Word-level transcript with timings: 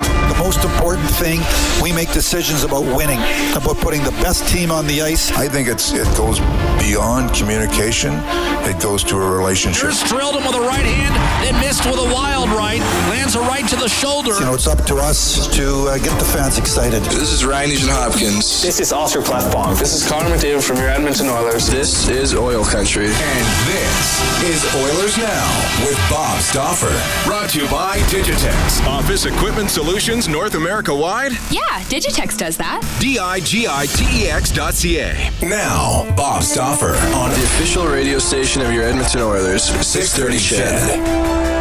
The 0.00 0.36
most 0.38 0.64
important 0.64 1.08
thing, 1.10 1.40
we 1.82 1.92
make 1.92 2.12
decisions 2.12 2.64
about 2.64 2.82
winning, 2.82 3.18
about 3.54 3.76
putting 3.78 4.02
the 4.02 4.12
best 4.22 4.48
team 4.48 4.70
on 4.70 4.86
the 4.86 5.02
ice. 5.02 5.30
I 5.32 5.48
think 5.48 5.68
it's 5.68 5.92
it 5.92 6.06
goes 6.16 6.40
beyond 6.80 7.34
communication. 7.34 8.14
It 8.64 8.80
goes 8.80 9.04
to 9.04 9.16
a 9.16 9.30
relationship. 9.36 9.82
Here's 9.82 10.02
drilled 10.04 10.36
him 10.36 10.44
with 10.46 10.56
a 10.56 10.60
right 10.60 10.84
hand, 10.84 11.14
then 11.44 11.60
missed 11.60 11.84
with 11.84 11.98
a 11.98 12.14
wild 12.14 12.48
right. 12.50 12.80
Lands 13.10 13.34
a 13.34 13.40
right 13.40 13.68
to 13.68 13.76
the 13.76 13.88
shoulder. 13.88 14.32
You 14.34 14.46
know, 14.46 14.54
it's 14.54 14.66
up 14.66 14.84
to 14.86 14.96
us 14.96 15.46
to 15.56 15.88
uh, 15.88 15.98
get 15.98 16.18
the 16.18 16.24
fans 16.24 16.56
excited. 16.58 17.02
This 17.04 17.32
is 17.32 17.44
Ryan 17.44 17.70
Nugent 17.70 17.90
Hopkins. 17.90 18.62
This 18.62 18.80
is 18.80 18.92
Oscar 18.92 19.20
Klefbom. 19.20 19.78
This 19.78 19.92
is 19.92 20.08
Connor 20.08 20.34
McDavid 20.34 20.66
from 20.66 20.76
your 20.78 20.88
Edmonton 20.88 21.28
Oilers. 21.28 21.66
This 21.66 22.08
is 22.08 22.34
Oil 22.34 22.64
Country. 22.64 23.06
And 23.06 23.46
this 23.68 24.00
is 24.48 24.64
Oilers 24.74 25.18
Now 25.18 25.46
with 25.84 25.98
Bob 26.08 26.40
Stauffer. 26.40 26.94
Brought 27.28 27.50
to 27.50 27.60
you 27.60 27.68
by 27.68 27.98
Digitex. 28.08 28.86
Office 28.86 29.26
Equipment 29.26 29.68
Solutions 29.70 29.89
North 30.28 30.54
America 30.54 30.94
wide? 30.94 31.32
Yeah, 31.50 31.82
Digitex 31.88 32.38
does 32.38 32.56
that. 32.58 32.80
D-I-G-I-T-E-X 33.00 34.52
dot 34.52 34.74
C-A. 34.74 35.30
Now, 35.42 36.06
Bob 36.14 36.44
Stauffer 36.44 36.94
on 37.12 37.30
The 37.30 37.36
official 37.36 37.86
radio 37.86 38.20
station 38.20 38.62
of 38.62 38.72
your 38.72 38.84
Edmonton 38.84 39.20
Oilers, 39.20 39.64
630 39.64 40.38
CHED. 40.38 41.59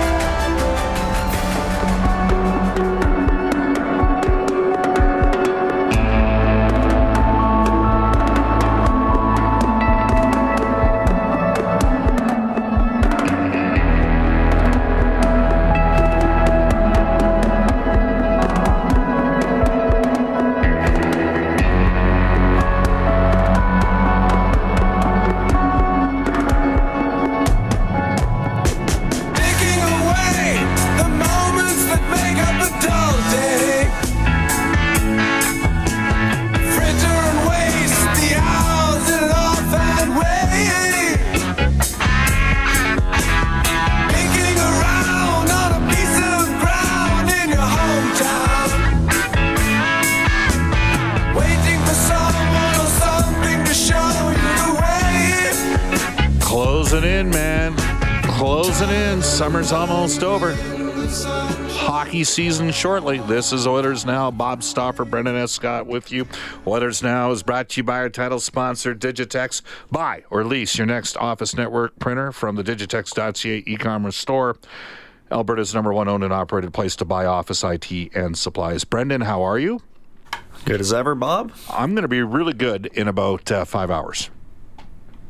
Closing 58.79 58.95
in. 58.95 59.21
Summer's 59.21 59.73
almost 59.73 60.23
over. 60.23 60.55
Hockey 61.69 62.23
season 62.23 62.71
shortly. 62.71 63.17
This 63.17 63.51
is 63.51 63.67
Oilers 63.67 64.05
Now. 64.05 64.31
Bob 64.31 64.63
Stauffer, 64.63 65.03
Brendan 65.03 65.35
Escott 65.35 65.85
with 65.85 66.13
you. 66.13 66.25
Oilers 66.65 67.03
Now 67.03 67.29
is 67.31 67.43
brought 67.43 67.67
to 67.69 67.81
you 67.81 67.83
by 67.83 67.97
our 67.97 68.07
title 68.07 68.39
sponsor, 68.39 68.95
Digitex. 68.95 69.63
Buy 69.91 70.23
or 70.29 70.45
lease 70.45 70.77
your 70.77 70.87
next 70.87 71.17
office 71.17 71.57
network 71.57 71.99
printer 71.99 72.31
from 72.31 72.55
the 72.55 72.63
Digitex.ca 72.63 73.63
e-commerce 73.67 74.15
store. 74.15 74.55
Alberta's 75.29 75.75
number 75.75 75.91
one 75.91 76.07
owned 76.07 76.23
and 76.23 76.31
operated 76.31 76.73
place 76.73 76.95
to 76.95 77.03
buy 77.03 77.25
office 77.25 77.65
IT 77.65 77.91
and 78.15 78.37
supplies. 78.37 78.85
Brendan, 78.85 79.19
how 79.19 79.41
are 79.43 79.59
you? 79.59 79.81
Good 80.63 80.79
as 80.79 80.93
ever, 80.93 81.15
Bob. 81.15 81.51
I'm 81.69 81.95
going 81.95 82.03
to 82.03 82.07
be 82.07 82.21
really 82.21 82.53
good 82.53 82.85
in 82.93 83.09
about 83.09 83.51
uh, 83.51 83.65
five 83.65 83.91
hours 83.91 84.29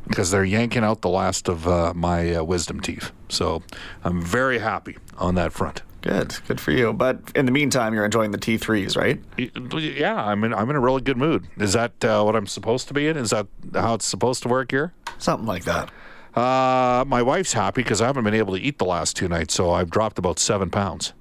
because 0.09 0.31
they're 0.31 0.43
yanking 0.43 0.83
out 0.83 1.01
the 1.01 1.09
last 1.09 1.47
of 1.47 1.67
uh, 1.67 1.93
my 1.95 2.35
uh, 2.35 2.43
wisdom 2.43 2.81
teeth. 2.81 3.11
So 3.29 3.63
I'm 4.03 4.21
very 4.21 4.59
happy 4.59 4.97
on 5.17 5.35
that 5.35 5.53
front. 5.53 5.83
Good. 6.01 6.37
Good 6.47 6.59
for 6.59 6.71
you. 6.71 6.93
But 6.93 7.19
in 7.35 7.45
the 7.45 7.51
meantime, 7.51 7.93
you're 7.93 8.05
enjoying 8.05 8.31
the 8.31 8.37
T3s, 8.37 8.97
right? 8.97 9.21
Yeah, 9.37 10.15
I'm 10.15 10.43
in. 10.43 10.53
I'm 10.53 10.69
in 10.69 10.75
a 10.75 10.79
really 10.79 11.01
good 11.01 11.17
mood. 11.17 11.47
Is 11.57 11.73
that 11.73 12.03
uh, 12.03 12.23
what 12.23 12.35
I'm 12.35 12.47
supposed 12.47 12.87
to 12.87 12.93
be 12.93 13.07
in? 13.07 13.17
Is 13.17 13.29
that 13.31 13.47
how 13.73 13.95
it's 13.95 14.07
supposed 14.07 14.41
to 14.43 14.49
work 14.49 14.71
here? 14.71 14.93
Something 15.17 15.45
like 15.45 15.65
that. 15.65 15.91
Uh, 16.35 17.03
my 17.05 17.21
wife's 17.21 17.53
happy 17.53 17.83
because 17.83 18.01
I 18.01 18.05
haven't 18.07 18.23
been 18.23 18.33
able 18.33 18.55
to 18.55 18.61
eat 18.61 18.77
the 18.77 18.85
last 18.85 19.17
two 19.17 19.27
nights, 19.27 19.53
so 19.53 19.71
I've 19.71 19.89
dropped 19.89 20.17
about 20.17 20.39
seven 20.39 20.69
pounds. 20.69 21.13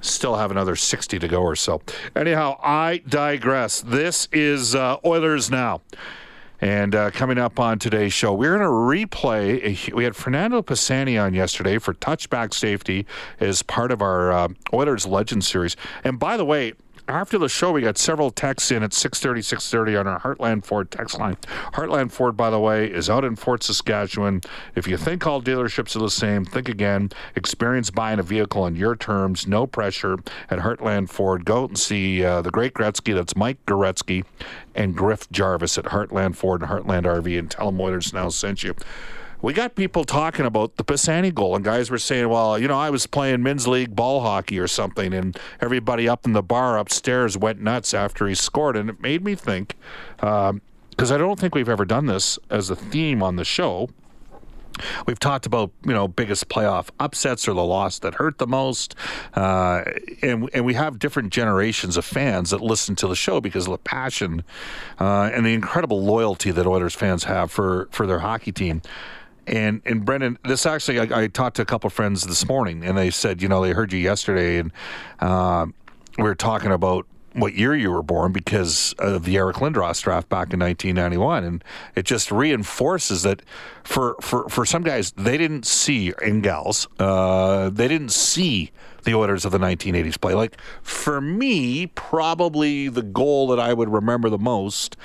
Still 0.00 0.36
have 0.36 0.50
another 0.50 0.76
60 0.76 1.18
to 1.18 1.28
go 1.28 1.42
or 1.42 1.56
so. 1.56 1.82
Anyhow, 2.14 2.58
I 2.62 3.02
digress. 3.08 3.80
This 3.80 4.28
is 4.32 4.74
uh, 4.74 4.96
Oilers 5.04 5.50
Now. 5.50 5.82
And 6.60 6.94
uh, 6.94 7.10
coming 7.12 7.38
up 7.38 7.60
on 7.60 7.78
today's 7.78 8.12
show, 8.12 8.32
we're 8.34 8.58
going 8.58 8.60
to 8.60 9.16
replay. 9.16 9.92
We 9.92 10.04
had 10.04 10.16
Fernando 10.16 10.62
Pisani 10.62 11.16
on 11.16 11.34
yesterday 11.34 11.78
for 11.78 11.94
touchback 11.94 12.52
safety 12.52 13.06
as 13.38 13.62
part 13.62 13.92
of 13.92 14.02
our 14.02 14.32
uh, 14.32 14.48
Oilers 14.72 15.06
Legend 15.06 15.44
series. 15.44 15.76
And 16.02 16.18
by 16.18 16.36
the 16.36 16.44
way, 16.44 16.72
after 17.08 17.38
the 17.38 17.48
show, 17.48 17.72
we 17.72 17.82
got 17.82 17.96
several 17.98 18.30
texts 18.30 18.70
in 18.70 18.82
at 18.82 18.92
630, 18.92 19.42
630 19.42 19.96
on 19.96 20.06
our 20.06 20.20
Heartland 20.20 20.64
Ford 20.64 20.90
text 20.90 21.18
line. 21.18 21.36
Heartland 21.74 22.12
Ford, 22.12 22.36
by 22.36 22.50
the 22.50 22.60
way, 22.60 22.86
is 22.86 23.08
out 23.08 23.24
in 23.24 23.36
Fort 23.36 23.62
Saskatchewan. 23.62 24.42
If 24.74 24.86
you 24.86 24.96
think 24.96 25.26
all 25.26 25.42
dealerships 25.42 25.96
are 25.96 26.00
the 26.00 26.10
same, 26.10 26.44
think 26.44 26.68
again. 26.68 27.10
Experience 27.34 27.90
buying 27.90 28.18
a 28.18 28.22
vehicle 28.22 28.62
on 28.62 28.76
your 28.76 28.94
terms, 28.94 29.46
no 29.46 29.66
pressure 29.66 30.18
at 30.50 30.58
Heartland 30.58 31.08
Ford. 31.08 31.44
Go 31.44 31.64
out 31.64 31.70
and 31.70 31.78
see 31.78 32.24
uh, 32.24 32.42
the 32.42 32.50
great 32.50 32.74
Gretzky. 32.74 33.14
That's 33.14 33.34
Mike 33.34 33.64
Goretzky 33.66 34.24
and 34.74 34.94
Griff 34.94 35.30
Jarvis 35.30 35.78
at 35.78 35.86
Heartland 35.86 36.36
Ford 36.36 36.62
and 36.62 36.70
Heartland 36.70 37.04
RV. 37.04 37.38
And 37.38 37.50
tell 37.50 37.70
them 37.70 37.80
Oilers 37.80 38.12
now 38.12 38.28
sent 38.28 38.62
you 38.62 38.74
we 39.40 39.52
got 39.52 39.74
people 39.74 40.04
talking 40.04 40.46
about 40.46 40.76
the 40.76 40.84
Pisani 40.84 41.30
goal, 41.30 41.54
and 41.54 41.64
guys 41.64 41.90
were 41.90 41.98
saying, 41.98 42.28
well, 42.28 42.58
you 42.58 42.66
know, 42.66 42.78
I 42.78 42.90
was 42.90 43.06
playing 43.06 43.42
men's 43.42 43.68
league 43.68 43.94
ball 43.94 44.20
hockey 44.20 44.58
or 44.58 44.66
something, 44.66 45.14
and 45.14 45.38
everybody 45.60 46.08
up 46.08 46.26
in 46.26 46.32
the 46.32 46.42
bar 46.42 46.78
upstairs 46.78 47.36
went 47.38 47.60
nuts 47.60 47.94
after 47.94 48.26
he 48.26 48.34
scored. 48.34 48.76
And 48.76 48.90
it 48.90 49.00
made 49.00 49.24
me 49.24 49.34
think, 49.34 49.76
because 50.16 51.12
I 51.12 51.18
don't 51.18 51.38
think 51.38 51.54
we've 51.54 51.68
ever 51.68 51.84
done 51.84 52.06
this 52.06 52.38
as 52.50 52.70
a 52.70 52.76
theme 52.76 53.22
on 53.22 53.36
the 53.36 53.44
show. 53.44 53.90
We've 55.06 55.18
talked 55.18 55.44
about 55.44 55.72
you 55.84 55.92
know 55.92 56.06
biggest 56.06 56.48
playoff 56.48 56.90
upsets 57.00 57.48
or 57.48 57.54
the 57.54 57.64
loss 57.64 57.98
that 58.00 58.14
hurt 58.14 58.38
the 58.38 58.46
most, 58.46 58.94
uh, 59.34 59.82
and 60.22 60.48
and 60.52 60.64
we 60.64 60.74
have 60.74 61.00
different 61.00 61.32
generations 61.32 61.96
of 61.96 62.04
fans 62.04 62.50
that 62.50 62.60
listen 62.60 62.94
to 62.96 63.08
the 63.08 63.16
show 63.16 63.40
because 63.40 63.66
of 63.66 63.72
the 63.72 63.78
passion 63.78 64.44
uh, 65.00 65.30
and 65.32 65.44
the 65.44 65.52
incredible 65.52 66.04
loyalty 66.04 66.52
that 66.52 66.64
Oilers 66.64 66.94
fans 66.94 67.24
have 67.24 67.50
for 67.50 67.88
for 67.90 68.06
their 68.06 68.20
hockey 68.20 68.52
team. 68.52 68.82
And 69.48 69.80
and 69.86 70.04
Brendan, 70.04 70.38
this 70.44 70.66
actually, 70.66 71.00
I, 71.00 71.22
I 71.22 71.26
talked 71.26 71.56
to 71.56 71.62
a 71.62 71.64
couple 71.64 71.88
of 71.88 71.94
friends 71.94 72.22
this 72.24 72.46
morning, 72.46 72.84
and 72.84 72.96
they 72.96 73.10
said, 73.10 73.40
you 73.40 73.48
know, 73.48 73.62
they 73.62 73.72
heard 73.72 73.92
you 73.92 73.98
yesterday, 73.98 74.58
and 74.58 74.72
uh, 75.20 75.66
we 76.18 76.24
were 76.24 76.34
talking 76.34 76.70
about 76.70 77.06
what 77.32 77.54
year 77.54 77.74
you 77.74 77.90
were 77.90 78.02
born 78.02 78.32
because 78.32 78.94
of 78.98 79.24
the 79.24 79.36
Eric 79.36 79.56
Lindros 79.56 80.02
draft 80.02 80.28
back 80.28 80.52
in 80.52 80.60
1991, 80.60 81.44
and 81.44 81.64
it 81.94 82.04
just 82.04 82.30
reinforces 82.30 83.22
that 83.22 83.42
for 83.84 84.16
for 84.20 84.48
for 84.48 84.66
some 84.66 84.82
guys 84.82 85.12
they 85.12 85.38
didn't 85.38 85.64
see 85.64 86.12
and 86.22 86.42
gals, 86.42 86.86
uh, 86.98 87.70
they 87.70 87.88
didn't 87.88 88.12
see 88.12 88.70
the 89.04 89.14
Oilers 89.14 89.44
of 89.46 89.52
the 89.52 89.58
1980s 89.58 90.20
play. 90.20 90.34
Like 90.34 90.60
for 90.82 91.20
me, 91.20 91.86
probably 91.86 92.88
the 92.88 93.02
goal 93.02 93.48
that 93.48 93.60
I 93.60 93.72
would 93.72 93.88
remember 93.88 94.28
the 94.28 94.38
most. 94.38 94.96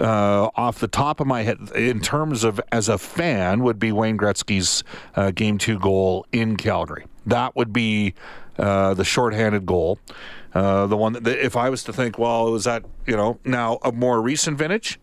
Uh, 0.00 0.48
off 0.54 0.78
the 0.78 0.86
top 0.86 1.18
of 1.18 1.26
my 1.26 1.42
head, 1.42 1.58
in 1.74 1.98
terms 2.00 2.44
of 2.44 2.60
as 2.70 2.88
a 2.88 2.98
fan, 2.98 3.64
would 3.64 3.80
be 3.80 3.90
Wayne 3.90 4.16
Gretzky's 4.16 4.84
uh, 5.16 5.32
Game 5.32 5.58
Two 5.58 5.78
goal 5.78 6.24
in 6.30 6.56
Calgary. 6.56 7.06
That 7.26 7.56
would 7.56 7.72
be 7.72 8.14
uh, 8.58 8.94
the 8.94 9.04
shorthanded 9.04 9.66
goal. 9.66 9.98
Uh, 10.54 10.86
the 10.86 10.96
one 10.96 11.12
that, 11.14 11.26
if 11.44 11.56
I 11.56 11.68
was 11.68 11.82
to 11.84 11.92
think, 11.92 12.18
well, 12.18 12.50
was 12.52 12.64
that, 12.64 12.84
you 13.06 13.16
know, 13.16 13.38
now 13.44 13.78
a 13.82 13.92
more 13.92 14.22
recent 14.22 14.56
vintage? 14.56 15.00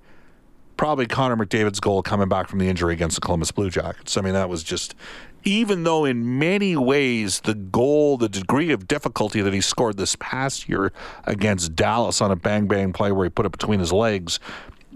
Probably 0.77 1.06
Connor 1.06 1.38
McDavid's 1.38 1.80
goal 1.80 2.01
coming 2.01 2.27
back 2.27 2.47
from 2.47 2.59
the 2.59 2.68
injury 2.68 2.94
against 2.94 3.15
the 3.15 3.21
Columbus 3.21 3.51
Blue 3.51 3.69
Jackets. 3.69 4.18
I 4.18 4.21
mean, 4.21 4.33
that 4.33 4.50
was 4.50 4.63
just, 4.63 4.95
even 5.44 5.83
though 5.83 6.03
in 6.03 6.39
many 6.39 6.75
ways 6.75 7.42
the 7.42 7.53
goal, 7.53 8.18
the 8.18 8.27
degree 8.27 8.71
of 8.71 8.88
difficulty 8.88 9.42
that 9.42 9.53
he 9.53 9.62
scored 9.62 9.97
this 9.97 10.15
past 10.19 10.68
year 10.68 10.92
against 11.25 11.75
Dallas 11.75 12.21
on 12.21 12.31
a 12.31 12.36
bang 12.36 12.68
bang 12.68 12.92
play 12.92 13.12
where 13.12 13.25
he 13.25 13.30
put 13.30 13.45
it 13.45 13.51
between 13.51 13.80
his 13.80 13.94
legs, 13.94 14.39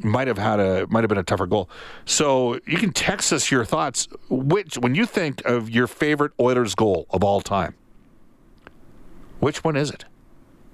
might 0.04 0.28
have 0.28 0.38
had 0.38 0.60
a 0.60 0.88
might 0.88 1.04
have 1.04 1.10
been 1.10 1.18
a 1.18 1.24
tougher 1.24 1.46
goal. 1.46 1.69
So 2.06 2.60
you 2.66 2.78
can 2.78 2.92
text 2.92 3.31
us 3.34 3.51
your 3.51 3.66
thoughts. 3.66 4.07
Which 4.30 4.78
when 4.78 4.96
you 4.96 5.06
think 5.06 5.44
of 5.46 5.69
your 5.69 5.88
favorite 5.88 6.31
Oilers 6.40 6.75
goal 6.75 7.06
of 7.10 7.24
all 7.24 7.42
time, 7.42 7.75
which 9.40 9.63
one 9.63 9.75
is 9.75 9.90
it? 9.90 10.06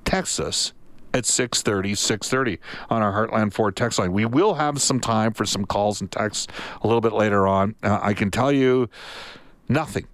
Text 0.04 0.40
us 0.40 0.74
at 1.14 1.26
630 1.26 1.96
630 1.96 2.60
on 2.90 3.02
our 3.02 3.14
Heartland 3.14 3.54
Ford 3.54 3.76
text 3.76 4.00
line. 4.00 4.12
We 4.12 4.26
will 4.26 4.56
have 4.56 4.82
some 4.82 5.00
time 5.00 5.34
for 5.34 5.46
some 5.46 5.66
calls 5.66 6.02
and 6.02 6.12
texts 6.12 6.48
a 6.82 6.88
little 6.88 7.02
bit 7.02 7.14
later 7.14 7.48
on. 7.48 7.76
Uh, 7.82 8.00
I 8.02 8.14
can 8.14 8.32
tell 8.32 8.52
you 8.52 8.90
nothing 9.70 10.08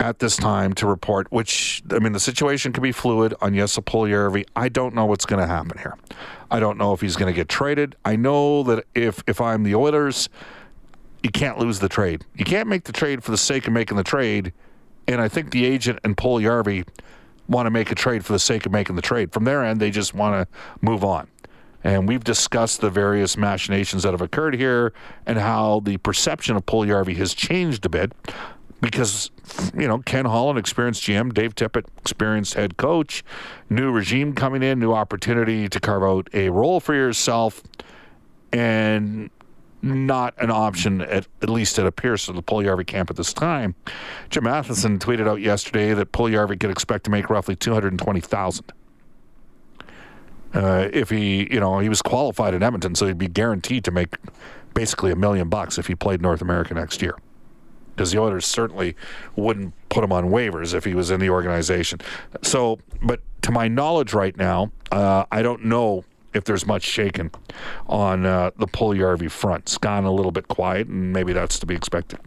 at 0.00 0.18
this 0.18 0.36
time 0.36 0.72
to 0.74 0.86
report, 0.86 1.30
which, 1.30 1.82
I 1.90 1.98
mean, 1.98 2.12
the 2.12 2.20
situation 2.20 2.72
could 2.72 2.82
be 2.82 2.92
fluid 2.92 3.34
on 3.40 3.54
Jesse 3.54 3.80
Puljujarvi. 3.80 4.46
I 4.54 4.68
don't 4.68 4.94
know 4.94 5.06
what's 5.06 5.24
going 5.24 5.40
to 5.40 5.46
happen 5.46 5.78
here. 5.78 5.96
I 6.50 6.60
don't 6.60 6.78
know 6.78 6.92
if 6.92 7.00
he's 7.00 7.16
going 7.16 7.32
to 7.32 7.36
get 7.36 7.48
traded. 7.48 7.96
I 8.04 8.16
know 8.16 8.62
that 8.64 8.84
if, 8.94 9.22
if 9.26 9.40
I'm 9.40 9.62
the 9.62 9.74
Oilers, 9.74 10.28
you 11.22 11.30
can't 11.30 11.58
lose 11.58 11.80
the 11.80 11.88
trade. 11.88 12.24
You 12.34 12.44
can't 12.44 12.68
make 12.68 12.84
the 12.84 12.92
trade 12.92 13.24
for 13.24 13.30
the 13.30 13.38
sake 13.38 13.66
of 13.66 13.72
making 13.72 13.96
the 13.96 14.04
trade. 14.04 14.52
And 15.08 15.20
I 15.20 15.28
think 15.28 15.50
the 15.50 15.64
agent 15.64 15.98
and 16.04 16.16
Puljujarvi 16.16 16.86
want 17.48 17.66
to 17.66 17.70
make 17.70 17.90
a 17.90 17.94
trade 17.94 18.24
for 18.24 18.32
the 18.32 18.38
sake 18.38 18.66
of 18.66 18.72
making 18.72 18.96
the 18.96 19.02
trade. 19.02 19.32
From 19.32 19.44
their 19.44 19.64
end, 19.64 19.80
they 19.80 19.90
just 19.90 20.14
want 20.14 20.34
to 20.48 20.56
move 20.80 21.04
on. 21.04 21.28
And 21.84 22.08
we've 22.08 22.24
discussed 22.24 22.80
the 22.80 22.90
various 22.90 23.36
machinations 23.36 24.02
that 24.02 24.12
have 24.12 24.20
occurred 24.20 24.56
here 24.56 24.92
and 25.24 25.38
how 25.38 25.80
the 25.80 25.98
perception 25.98 26.56
of 26.56 26.66
Puljujarvi 26.66 27.16
has 27.16 27.32
changed 27.32 27.86
a 27.86 27.88
bit 27.88 28.12
because, 28.80 29.30
you 29.76 29.88
know, 29.88 29.98
Ken 29.98 30.24
Holland, 30.24 30.58
experienced 30.58 31.02
GM, 31.02 31.32
Dave 31.32 31.54
Tippett, 31.54 31.84
experienced 31.98 32.54
head 32.54 32.76
coach, 32.76 33.24
new 33.70 33.90
regime 33.90 34.34
coming 34.34 34.62
in, 34.62 34.78
new 34.78 34.92
opportunity 34.92 35.68
to 35.68 35.80
carve 35.80 36.02
out 36.02 36.28
a 36.34 36.50
role 36.50 36.80
for 36.80 36.94
yourself. 36.94 37.62
And 38.52 39.30
not 39.82 40.34
an 40.38 40.50
option, 40.50 41.02
at, 41.02 41.26
at 41.42 41.48
least 41.48 41.78
it 41.78 41.86
appears 41.86 42.26
to 42.26 42.32
the 42.32 42.42
Puljujarvi 42.42 42.86
camp 42.86 43.10
at 43.10 43.16
this 43.16 43.32
time. 43.32 43.74
Jim 44.30 44.44
Matheson 44.44 44.98
tweeted 44.98 45.28
out 45.28 45.40
yesterday 45.40 45.94
that 45.94 46.12
Puljujarvi 46.12 46.58
could 46.58 46.70
expect 46.70 47.04
to 47.04 47.10
make 47.10 47.30
roughly 47.30 47.56
220000 47.56 48.72
uh, 50.54 50.88
if 50.92 51.10
he, 51.10 51.52
you 51.52 51.60
know, 51.60 51.78
he 51.78 51.88
was 51.88 52.00
qualified 52.00 52.54
in 52.54 52.62
Edmonton, 52.62 52.94
so 52.94 53.06
he'd 53.06 53.18
be 53.18 53.28
guaranteed 53.28 53.84
to 53.84 53.90
make 53.90 54.16
basically 54.74 55.12
a 55.12 55.16
million 55.16 55.48
bucks 55.48 55.78
if 55.78 55.86
he 55.86 55.94
played 55.94 56.22
North 56.22 56.40
America 56.40 56.72
next 56.72 57.02
year. 57.02 57.16
Because 57.96 58.12
the 58.12 58.20
Oilers 58.20 58.46
certainly 58.46 58.94
wouldn't 59.36 59.72
put 59.88 60.04
him 60.04 60.12
on 60.12 60.26
waivers 60.26 60.74
if 60.74 60.84
he 60.84 60.94
was 60.94 61.10
in 61.10 61.18
the 61.18 61.30
organization. 61.30 61.98
So, 62.42 62.78
but 63.02 63.20
to 63.42 63.50
my 63.50 63.68
knowledge 63.68 64.12
right 64.12 64.36
now, 64.36 64.70
uh, 64.92 65.24
I 65.32 65.40
don't 65.40 65.64
know 65.64 66.04
if 66.34 66.44
there's 66.44 66.66
much 66.66 66.82
shaken 66.82 67.30
on 67.86 68.26
uh, 68.26 68.50
the 68.58 68.66
Puljujarvi 68.66 69.30
front. 69.30 69.62
It's 69.62 69.78
gone 69.78 70.04
a 70.04 70.12
little 70.12 70.32
bit 70.32 70.48
quiet, 70.48 70.86
and 70.86 71.12
maybe 71.12 71.32
that's 71.32 71.58
to 71.60 71.66
be 71.66 71.74
expected. 71.74 72.20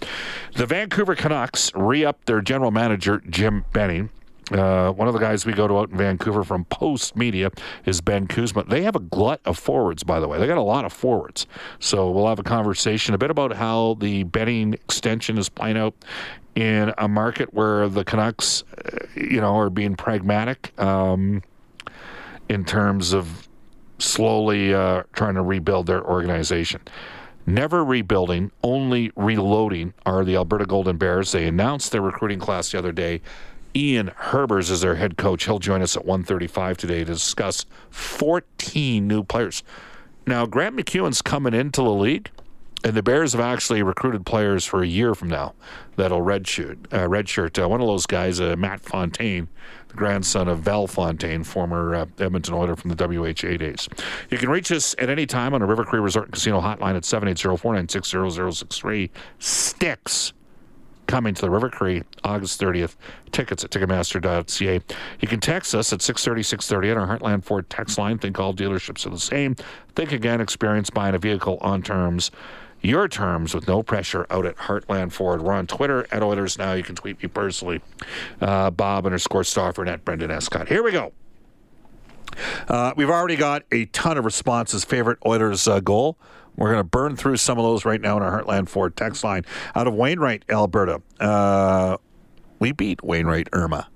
The 0.55 0.65
Vancouver 0.65 1.15
Canucks 1.15 1.71
re 1.75 2.03
upped 2.03 2.25
their 2.25 2.41
general 2.41 2.71
manager, 2.71 3.21
Jim 3.29 3.65
Benning. 3.71 4.09
Uh, 4.51 4.91
one 4.91 5.07
of 5.07 5.13
the 5.13 5.19
guys 5.19 5.45
we 5.45 5.53
go 5.53 5.67
to 5.67 5.77
out 5.77 5.89
in 5.89 5.97
Vancouver 5.97 6.43
from 6.43 6.65
Post 6.65 7.15
Media 7.15 7.51
is 7.85 8.01
Ben 8.01 8.27
Kuzma. 8.27 8.63
They 8.63 8.81
have 8.83 8.95
a 8.95 8.99
glut 8.99 9.41
of 9.45 9.57
forwards, 9.57 10.03
by 10.03 10.19
the 10.19 10.27
way. 10.27 10.39
They 10.39 10.47
got 10.47 10.57
a 10.57 10.61
lot 10.61 10.85
of 10.85 10.93
forwards. 10.93 11.45
So 11.79 12.09
we'll 12.09 12.27
have 12.27 12.39
a 12.39 12.43
conversation 12.43 13.13
a 13.13 13.17
bit 13.17 13.29
about 13.29 13.53
how 13.53 13.95
the 13.99 14.23
Benning 14.23 14.73
extension 14.73 15.37
is 15.37 15.49
playing 15.49 15.77
out 15.77 15.93
in 16.55 16.93
a 16.97 17.07
market 17.07 17.53
where 17.53 17.87
the 17.87 18.03
Canucks, 18.03 18.63
uh, 18.85 19.05
you 19.15 19.39
know, 19.39 19.57
are 19.57 19.69
being 19.69 19.95
pragmatic 19.95 20.73
um, 20.79 21.41
in 22.49 22.65
terms 22.65 23.13
of 23.13 23.47
slowly 23.99 24.73
uh, 24.73 25.03
trying 25.13 25.35
to 25.35 25.41
rebuild 25.41 25.85
their 25.85 26.03
organization. 26.03 26.81
Never 27.45 27.83
rebuilding, 27.83 28.51
only 28.63 29.11
reloading 29.15 29.93
are 30.05 30.23
the 30.23 30.35
Alberta 30.35 30.65
Golden 30.65 30.97
Bears. 30.97 31.31
They 31.31 31.47
announced 31.47 31.91
their 31.91 32.01
recruiting 32.01 32.39
class 32.39 32.71
the 32.71 32.77
other 32.77 32.91
day. 32.91 33.21
Ian 33.75 34.11
Herbers 34.17 34.71
is 34.71 34.81
their 34.81 34.95
head 34.95 35.17
coach. 35.17 35.45
He'll 35.45 35.59
join 35.59 35.81
us 35.81 35.95
at 35.95 36.05
1:35 36.05 36.77
today 36.77 36.99
to 36.99 37.13
discuss 37.13 37.65
14 37.91 39.07
new 39.07 39.23
players. 39.23 39.63
Now, 40.25 40.45
Grant 40.45 40.75
MacEwan's 40.75 41.21
coming 41.21 41.53
into 41.53 41.81
the 41.81 41.91
league, 41.91 42.29
and 42.83 42.93
the 42.93 43.03
Bears 43.03 43.33
have 43.33 43.41
actually 43.41 43.83
recruited 43.83 44.25
players 44.25 44.65
for 44.65 44.81
a 44.81 44.87
year 44.87 45.13
from 45.13 45.27
now 45.27 45.53
that'll 45.95 46.21
redshirt. 46.21 46.77
Uh, 46.91 47.07
redshirt. 47.07 47.61
Uh, 47.61 47.67
one 47.67 47.81
of 47.81 47.87
those 47.87 48.05
guys, 48.05 48.39
uh, 48.39 48.55
Matt 48.57 48.81
Fontaine, 48.81 49.49
the 49.89 49.95
grandson 49.95 50.47
of 50.47 50.59
Val 50.59 50.87
Fontaine, 50.87 51.43
former 51.43 51.95
uh, 51.95 52.05
Edmonton 52.19 52.53
Oiler 52.53 52.75
from 52.75 52.91
the 52.91 53.07
WHA 53.07 53.57
days. 53.57 53.89
You 54.29 54.37
can 54.37 54.49
reach 54.49 54.71
us 54.71 54.95
at 54.97 55.09
any 55.09 55.25
time 55.25 55.53
on 55.53 55.61
a 55.61 55.65
River 55.65 55.83
Cree 55.83 55.99
Resort 55.99 56.27
and 56.27 56.33
Casino 56.33 56.61
hotline 56.61 56.95
at 56.95 57.03
780-496-0063. 57.03 59.09
Styx 59.39 60.33
coming 61.09 61.33
to 61.33 61.41
the 61.41 61.49
River 61.49 61.69
Cree 61.69 62.03
August 62.23 62.61
30th. 62.61 62.95
Tickets 63.31 63.63
at 63.63 63.71
Ticketmaster.ca. 63.71 64.81
You 65.19 65.27
can 65.27 65.39
text 65.39 65.73
us 65.73 65.91
at 65.91 66.01
630 66.01 66.43
630 66.43 66.91
on 66.91 67.09
our 67.09 67.17
Heartland 67.17 67.43
Ford 67.43 67.69
text 67.69 67.97
line. 67.97 68.19
Think 68.19 68.39
all 68.39 68.53
dealerships 68.53 69.05
are 69.05 69.09
the 69.09 69.19
same. 69.19 69.55
Think 69.95 70.11
again, 70.11 70.39
experience 70.39 70.89
buying 70.89 71.15
a 71.15 71.19
vehicle 71.19 71.57
on 71.61 71.81
terms 71.81 72.31
your 72.81 73.09
terms 73.09 73.53
with 73.53 73.67
no 73.67 73.83
pressure 73.83 74.25
out 74.29 74.45
at 74.45 74.55
Heartland 74.55 75.11
Ford. 75.11 75.41
We're 75.41 75.51
on 75.51 75.67
Twitter 75.67 76.07
at 76.11 76.23
Oilers 76.23 76.57
Now. 76.57 76.73
You 76.73 76.83
can 76.83 76.95
tweet 76.95 77.21
me 77.21 77.27
personally, 77.27 77.81
uh, 78.39 78.69
Bob 78.71 79.05
underscore 79.05 79.43
Stauffer 79.43 79.85
at 79.85 80.05
Brendan 80.05 80.31
Escott. 80.31 80.69
Here 80.69 80.81
we 80.81 80.91
go. 80.91 81.11
Uh, 82.69 82.93
we've 82.95 83.09
already 83.09 83.35
got 83.35 83.63
a 83.71 83.85
ton 83.87 84.17
of 84.17 84.23
responses. 84.23 84.85
Favorite 84.85 85.17
Oilers 85.25 85.67
uh, 85.67 85.81
goal. 85.81 86.17
We're 86.59 86.71
going 86.71 86.81
to 86.81 86.83
burn 86.83 87.15
through 87.15 87.37
some 87.37 87.57
of 87.57 87.63
those 87.63 87.85
right 87.85 88.01
now 88.01 88.17
in 88.17 88.23
our 88.23 88.43
Heartland 88.43 88.67
Ford 88.67 88.97
text 88.97 89.23
line. 89.23 89.45
Out 89.75 89.87
of 89.87 89.93
Wainwright, 89.93 90.43
Alberta, 90.49 91.01
uh, 91.19 91.95
we 92.59 92.73
beat 92.73 93.01
Wainwright 93.01 93.47
Irma 93.53 93.87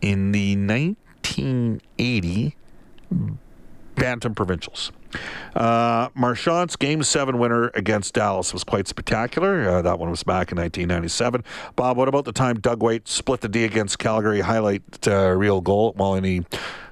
in 0.00 0.32
the 0.32 0.56
1980 0.56 2.56
Bantam 3.94 4.34
Provincials. 4.34 4.90
Uh, 5.54 6.08
Marchant's 6.14 6.76
Game 6.76 7.02
7 7.02 7.38
winner 7.38 7.70
against 7.74 8.14
Dallas 8.14 8.52
was 8.52 8.64
quite 8.64 8.86
spectacular. 8.86 9.68
Uh, 9.68 9.82
that 9.82 9.98
one 9.98 10.10
was 10.10 10.22
back 10.22 10.52
in 10.52 10.58
1997. 10.58 11.44
Bob, 11.76 11.96
what 11.96 12.08
about 12.08 12.24
the 12.24 12.32
time 12.32 12.60
Doug 12.60 12.82
Weight 12.82 13.08
split 13.08 13.40
the 13.40 13.48
D 13.48 13.64
against 13.64 13.98
Calgary? 13.98 14.40
Highlight 14.40 15.06
uh, 15.06 15.30
real 15.30 15.60
goal. 15.60 15.94
And 15.98 16.24
he, 16.24 16.44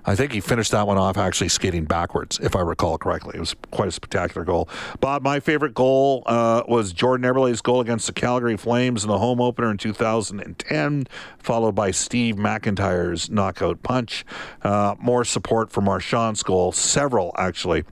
I 0.07 0.15
think 0.15 0.33
he 0.33 0.41
finished 0.41 0.71
that 0.71 0.87
one 0.87 0.99
off 0.99 1.17
actually 1.17 1.49
skating 1.49 1.85
backwards, 1.85 2.39
if 2.41 2.55
I 2.55 2.61
recall 2.61 2.97
correctly. 2.97 3.33
It 3.37 3.41
was 3.41 3.57
quite 3.73 3.89
a 3.89 3.93
spectacular 3.93 4.45
goal. 4.45 4.69
Bob, 5.01 5.23
my 5.23 5.41
favorite 5.41 5.75
goal 5.75 6.23
uh, 6.27 6.63
was 6.69 6.93
Jordan 6.93 7.27
Eberle's 7.27 7.61
goal 7.61 7.81
against 7.81 8.07
the 8.07 8.13
Calgary 8.13 8.57
Flames 8.57 9.03
in 9.03 9.09
the 9.09 9.19
home 9.19 9.41
opener 9.41 9.71
in 9.71 9.79
2010, 9.79 11.07
followed 11.39 11.75
by 11.75 11.91
Steve 11.91 12.37
McIntyre's 12.37 13.29
knockout 13.29 13.83
punch. 13.83 14.25
Uh, 14.63 14.95
more 15.01 15.25
support 15.25 15.71
for 15.71 15.81
Marchant's 15.81 16.45
goal, 16.45 16.71
several 16.71 17.35
actually. 17.37 17.85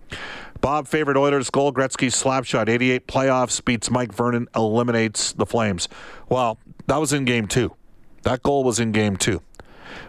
Bob, 0.61 0.87
favorite 0.87 1.16
Oilers 1.16 1.50
goal, 1.50 1.73
Gretzky's 1.73 2.14
slap 2.14 2.44
shot, 2.44 2.68
88 2.68 3.06
playoffs, 3.06 3.62
beats 3.62 3.90
Mike 3.90 4.14
Vernon, 4.14 4.49
eliminates 4.54 5.33
the 5.33 5.44
Flames. 5.44 5.88
Well, 6.28 6.59
that 6.87 6.97
was 6.97 7.12
in 7.12 7.25
game 7.25 7.49
two. 7.49 7.75
That 8.23 8.42
goal 8.42 8.64
was 8.64 8.80
in 8.80 8.92
game 8.92 9.16
two. 9.16 9.42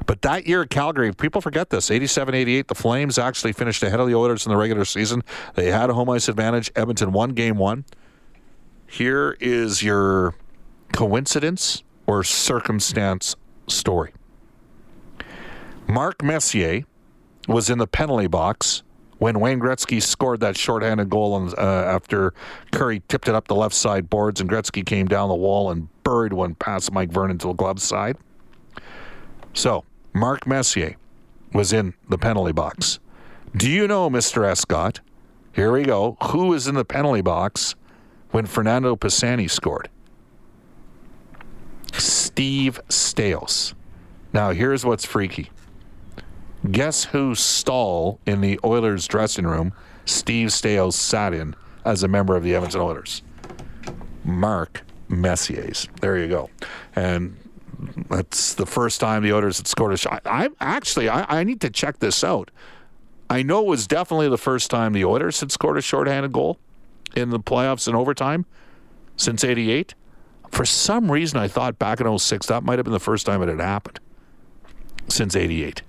But 0.05 0.21
that 0.21 0.45
year 0.47 0.61
at 0.61 0.69
Calgary, 0.69 1.13
people 1.13 1.41
forget 1.41 1.69
this 1.69 1.89
87 1.89 2.35
88, 2.35 2.67
the 2.67 2.75
Flames 2.75 3.17
actually 3.17 3.53
finished 3.53 3.81
ahead 3.83 3.99
of 3.99 4.07
the 4.07 4.15
Oilers 4.15 4.45
in 4.45 4.51
the 4.51 4.57
regular 4.57 4.85
season. 4.85 5.23
They 5.55 5.71
had 5.71 5.89
a 5.89 5.93
home 5.93 6.09
ice 6.09 6.27
advantage. 6.27 6.71
Edmonton 6.75 7.11
won 7.11 7.31
game 7.31 7.57
one. 7.57 7.85
Here 8.87 9.35
is 9.39 9.81
your 9.81 10.35
coincidence 10.91 11.83
or 12.05 12.23
circumstance 12.23 13.35
story. 13.67 14.13
Mark 15.87 16.23
Messier 16.23 16.83
was 17.47 17.69
in 17.69 17.77
the 17.77 17.87
penalty 17.87 18.27
box 18.27 18.83
when 19.17 19.39
Wayne 19.39 19.59
Gretzky 19.59 20.01
scored 20.01 20.41
that 20.41 20.57
shorthanded 20.57 21.09
goal 21.09 21.49
uh, 21.57 21.61
after 21.61 22.33
Kurri 22.71 23.01
tipped 23.07 23.27
it 23.27 23.35
up 23.35 23.47
the 23.47 23.55
left 23.55 23.75
side 23.75 24.09
boards 24.09 24.41
and 24.41 24.49
Gretzky 24.49 24.85
came 24.85 25.07
down 25.07 25.29
the 25.29 25.35
wall 25.35 25.71
and 25.71 25.87
buried 26.03 26.33
one 26.33 26.55
past 26.55 26.91
Mike 26.91 27.11
Vernon 27.11 27.37
to 27.39 27.47
the 27.47 27.53
glove 27.53 27.81
side. 27.81 28.17
So, 29.53 29.85
Mark 30.15 30.47
Messier 30.47 30.95
was 31.51 31.73
in 31.73 31.93
the 32.07 32.17
penalty 32.17 32.53
box. 32.53 32.99
Do 33.53 33.69
you 33.69 33.85
know, 33.85 34.09
Mr. 34.09 34.49
Escott? 34.49 35.01
Here 35.51 35.73
we 35.73 35.83
go. 35.83 36.15
Who 36.31 36.47
was 36.47 36.67
in 36.67 36.75
the 36.75 36.85
penalty 36.85 37.21
box 37.21 37.75
when 38.31 38.45
Fernando 38.45 38.95
Pisani 38.95 39.49
scored? 39.49 39.89
Steve 41.91 42.79
Staios. 42.87 43.73
Now, 44.31 44.51
here's 44.51 44.85
what's 44.85 45.05
freaky. 45.05 45.51
Guess 46.71 47.05
whose 47.05 47.41
stall 47.41 48.21
in 48.25 48.39
the 48.39 48.57
Oilers 48.63 49.07
dressing 49.07 49.45
room 49.45 49.73
Steve 50.05 50.47
Staios 50.47 50.93
sat 50.93 51.33
in 51.33 51.57
as 51.83 52.03
a 52.03 52.07
member 52.07 52.37
of 52.37 52.43
the 52.43 52.55
Edmonton 52.55 52.79
Oilers? 52.79 53.21
Mark 54.23 54.83
Messier's. 55.09 55.89
There 55.99 56.17
you 56.17 56.29
go. 56.29 56.49
And 56.95 57.37
that's 58.09 58.53
the 58.53 58.65
first 58.65 58.99
time 58.99 59.23
the 59.23 59.33
Oilers 59.33 59.57
had 59.57 59.67
scored 59.67 59.93
a 59.93 59.97
shot. 59.97 60.21
I, 60.25 60.45
am 60.45 60.55
actually, 60.59 61.09
I, 61.09 61.39
I 61.39 61.43
need 61.43 61.61
to 61.61 61.69
check 61.69 61.99
this 61.99 62.23
out. 62.23 62.51
I 63.29 63.43
know 63.43 63.61
it 63.61 63.67
was 63.67 63.87
definitely 63.87 64.29
the 64.29 64.37
first 64.37 64.69
time 64.69 64.93
the 64.93 65.05
Oilers 65.05 65.39
had 65.39 65.51
scored 65.51 65.77
a 65.77 65.81
shorthanded 65.81 66.31
goal 66.31 66.59
in 67.15 67.29
the 67.29 67.39
playoffs 67.39 67.87
in 67.87 67.95
overtime 67.95 68.45
since 69.17 69.43
88. 69.43 69.95
For 70.51 70.65
some 70.65 71.11
reason, 71.11 71.39
I 71.39 71.47
thought 71.47 71.79
back 71.79 71.99
in 71.99 72.17
06, 72.17 72.47
that 72.47 72.63
might 72.63 72.77
have 72.77 72.85
been 72.85 72.93
the 72.93 72.99
first 72.99 73.25
time 73.25 73.41
it 73.41 73.49
had 73.49 73.59
happened 73.59 73.99
since 75.07 75.35
88. 75.35 75.81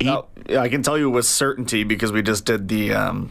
Now, 0.00 0.26
I 0.58 0.68
can 0.68 0.82
tell 0.82 0.98
you 0.98 1.08
with 1.10 1.26
certainty 1.26 1.84
because 1.84 2.12
we 2.12 2.22
just 2.22 2.44
did 2.44 2.68
the 2.68 2.92
um, 2.92 3.30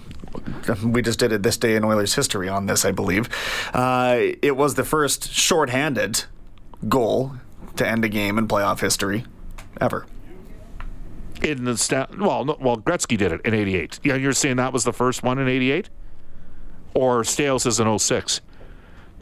we 0.84 1.02
just 1.02 1.20
did 1.20 1.32
it 1.32 1.44
this 1.44 1.58
day 1.58 1.75
in 1.75 1.84
Oilers 1.84 2.16
history 2.16 2.50
on 2.50 2.66
this, 2.66 2.86
I 2.86 2.92
believe. 2.92 3.30
Uh, 3.74 4.18
it 4.42 4.56
was 4.56 4.75
the 4.75 4.84
first 4.84 5.32
shorthanded 5.32 6.24
goal 6.88 7.34
to 7.75 7.88
end 7.88 8.06
a 8.06 8.10
game 8.10 8.38
in 8.38 8.48
playoff 8.48 8.80
history 8.80 9.25
ever. 9.82 10.06
In 11.42 11.65
the 11.65 11.77
stat, 11.77 12.18
well, 12.18 12.46
no, 12.46 12.58
well, 12.62 12.77
Gretzky 12.77 13.18
did 13.18 13.32
it 13.32 13.42
in 13.44 13.53
'88. 13.53 14.00
Yeah, 14.03 14.15
you're 14.15 14.34
saying 14.34 14.58
that 14.58 14.72
was 14.72 14.84
the 14.84 14.94
first 14.94 15.24
one 15.24 15.39
in 15.39 15.48
'88, 15.48 15.89
or 16.94 17.24
Staios 17.24 17.65
is 17.65 17.80
in 17.80 18.00
06? 18.00 18.42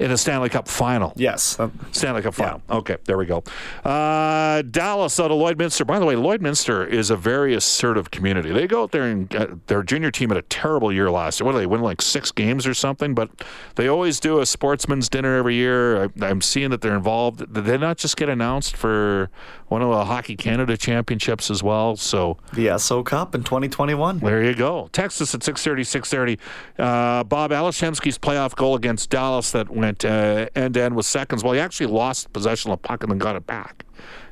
In 0.01 0.11
a 0.11 0.17
Stanley 0.17 0.49
Cup 0.49 0.67
final. 0.67 1.13
Yes. 1.15 1.59
Stanley 1.91 2.21
Cup 2.23 2.33
final. 2.33 2.61
Yeah. 2.67 2.75
Okay, 2.77 2.97
there 3.05 3.17
we 3.17 3.27
go. 3.27 3.43
Uh, 3.85 4.63
Dallas 4.63 5.19
out 5.19 5.29
of 5.29 5.37
Lloydminster. 5.37 5.85
By 5.85 5.99
the 5.99 6.05
way, 6.05 6.15
Lloydminster 6.15 6.87
is 6.87 7.11
a 7.11 7.15
very 7.15 7.53
assertive 7.53 8.09
community. 8.09 8.51
They 8.51 8.65
go 8.65 8.83
out 8.83 8.91
there 8.91 9.03
and 9.03 9.33
uh, 9.35 9.47
their 9.67 9.83
junior 9.83 10.09
team 10.09 10.29
had 10.29 10.37
a 10.37 10.43
terrible 10.43 10.91
year 10.91 11.11
last 11.11 11.39
year. 11.39 11.45
What 11.45 11.51
do 11.51 11.59
they 11.59 11.67
win 11.67 11.81
like 11.81 12.01
six 12.01 12.31
games 12.31 12.65
or 12.65 12.73
something? 12.73 13.13
But 13.13 13.29
they 13.75 13.87
always 13.87 14.19
do 14.19 14.39
a 14.39 14.45
sportsman's 14.45 15.07
dinner 15.07 15.37
every 15.37 15.55
year. 15.55 16.05
I, 16.05 16.09
am 16.27 16.41
seeing 16.41 16.71
that 16.71 16.81
they're 16.81 16.95
involved. 16.95 17.53
Did 17.53 17.65
they 17.65 17.77
not 17.77 17.97
just 17.97 18.17
get 18.17 18.27
announced 18.27 18.75
for 18.75 19.29
one 19.71 19.81
of 19.81 19.89
the 19.89 20.03
Hockey 20.03 20.35
Canada 20.35 20.75
championships 20.75 21.49
as 21.49 21.63
well. 21.63 21.95
So 21.95 22.37
the 22.51 22.67
Esso 22.67 23.05
Cup 23.05 23.33
in 23.33 23.43
2021. 23.43 24.19
There 24.19 24.43
you 24.43 24.53
go. 24.53 24.89
Texas 24.91 25.33
at 25.33 25.41
6:30, 25.43 25.85
6:30. 25.85 26.37
Uh, 26.77 27.23
Bob 27.23 27.53
Ales 27.53 27.79
Hemsky's 27.79 28.17
playoff 28.17 28.53
goal 28.53 28.75
against 28.75 29.09
Dallas 29.09 29.51
that 29.51 29.69
went 29.69 29.90
end 29.99 30.73
to 30.73 30.81
end 30.81 30.95
with 30.95 31.05
seconds. 31.05 31.43
Well, 31.43 31.53
he 31.53 31.59
actually 31.59 31.87
lost 31.87 32.31
possession 32.33 32.71
of 32.71 32.81
the 32.81 32.87
puck 32.87 33.03
and 33.03 33.11
then 33.11 33.19
got 33.19 33.35
it 33.35 33.45
back. 33.45 33.85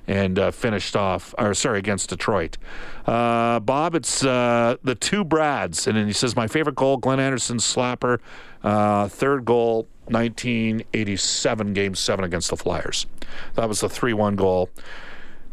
And 0.07 0.39
uh, 0.39 0.49
finished 0.49 0.95
off, 0.95 1.35
or 1.37 1.53
sorry, 1.53 1.77
against 1.77 2.09
Detroit. 2.09 2.57
Uh, 3.05 3.59
Bob, 3.59 3.93
it's 3.93 4.25
uh, 4.25 4.77
the 4.83 4.95
two 4.95 5.23
Brads, 5.23 5.85
and 5.85 5.95
then 5.95 6.07
he 6.07 6.13
says 6.13 6.35
my 6.35 6.47
favorite 6.47 6.75
goal, 6.75 6.97
Glenn 6.97 7.19
Anderson's 7.19 7.63
slapper, 7.63 8.17
uh, 8.63 9.07
third 9.07 9.45
goal, 9.45 9.87
1987, 10.07 11.73
Game 11.73 11.93
Seven 11.93 12.25
against 12.25 12.49
the 12.49 12.57
Flyers. 12.57 13.05
That 13.53 13.69
was 13.69 13.81
the 13.81 13.89
three-one 13.89 14.35
goal. 14.35 14.71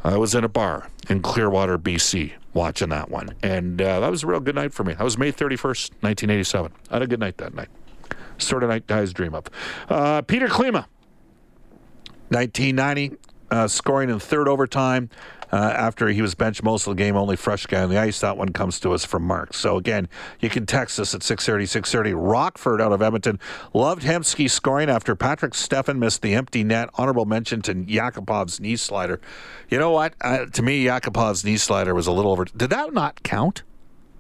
I 0.03 0.17
was 0.17 0.35
in 0.35 0.45
a 0.45 0.49
bar 0.49 0.89
in 1.09 1.21
Clearwater, 1.21 1.79
BC, 1.79 2.33
watching 2.55 2.91
that 2.91 3.11
one. 3.11 3.35
And 3.43 3.83
uh, 3.83 4.01
that 4.01 4.11
was 4.11 4.23
a 4.23 4.27
real 4.27 4.41
good 4.41 4.55
night 4.55 4.73
for 4.73 4.85
me. 4.85 4.95
That 4.95 5.05
was 5.05 5.19
May 5.19 5.33
31st, 5.33 5.91
1987. 6.01 6.73
I 6.91 6.95
had 6.95 7.03
a 7.03 7.07
good 7.07 7.21
night 7.21 7.39
that 7.39 7.55
night. 7.55 7.69
Sort 8.39 8.63
of 8.63 8.69
night 8.69 8.87
guys 8.87 9.13
dream 9.13 9.35
of. 9.35 9.47
Uh, 9.89 10.23
Petr 10.23 10.49
Klima, 10.49 10.87
1990, 12.29 13.17
uh, 13.51 13.69
scoring 13.69 14.11
in 14.11 14.19
third 14.19 14.49
overtime 14.49 15.09
uh, 15.53 15.57
after 15.57 16.09
he 16.09 16.23
was 16.23 16.35
benched 16.35 16.63
most 16.63 16.87
of 16.87 16.97
the 16.97 17.03
game, 17.03 17.17
only 17.17 17.37
fresh 17.37 17.67
guy 17.67 17.83
on 17.83 17.91
the 17.91 17.99
ice. 17.99 18.21
That 18.21 18.37
one 18.37 18.51
comes 18.51 18.81
to 18.81 18.93
us 18.93 19.05
from 19.05 19.23
Mark. 19.23 19.55
So 19.55 19.77
again, 19.77 20.09
you 20.41 20.51
can 20.51 20.67
text 20.67 20.99
us 20.99 21.15
at 21.15 21.23
630, 21.23 21.67
630. 21.67 22.15
Rockford 22.15 22.81
out 22.81 22.93
of 22.93 23.01
Edmonton. 23.01 23.39
Loved 23.73 24.03
Hemsky 24.03 24.51
scoring 24.51 24.91
after 24.91 25.15
Patrik 25.15 25.55
Stefan 25.55 25.99
missed 25.99 26.23
the 26.23 26.35
empty 26.35 26.65
net. 26.65 26.91
Honorable 26.95 27.27
mention 27.27 27.63
to 27.63 27.75
Yakupov's 27.75 28.61
knee 28.61 28.77
slider. 28.77 29.21
You 29.71 29.79
know 29.79 29.91
what? 29.91 30.15
Uh, 30.21 30.47
to 30.47 30.63
me, 30.63 30.85
Yakupov's 30.85 31.45
knee 31.45 31.57
slider 31.57 31.95
was 31.95 32.07
a 32.07 32.13
little 32.13 32.33
over. 32.33 32.45
Did 32.45 32.71
that 32.71 32.93
not 32.93 33.23
count? 33.23 33.63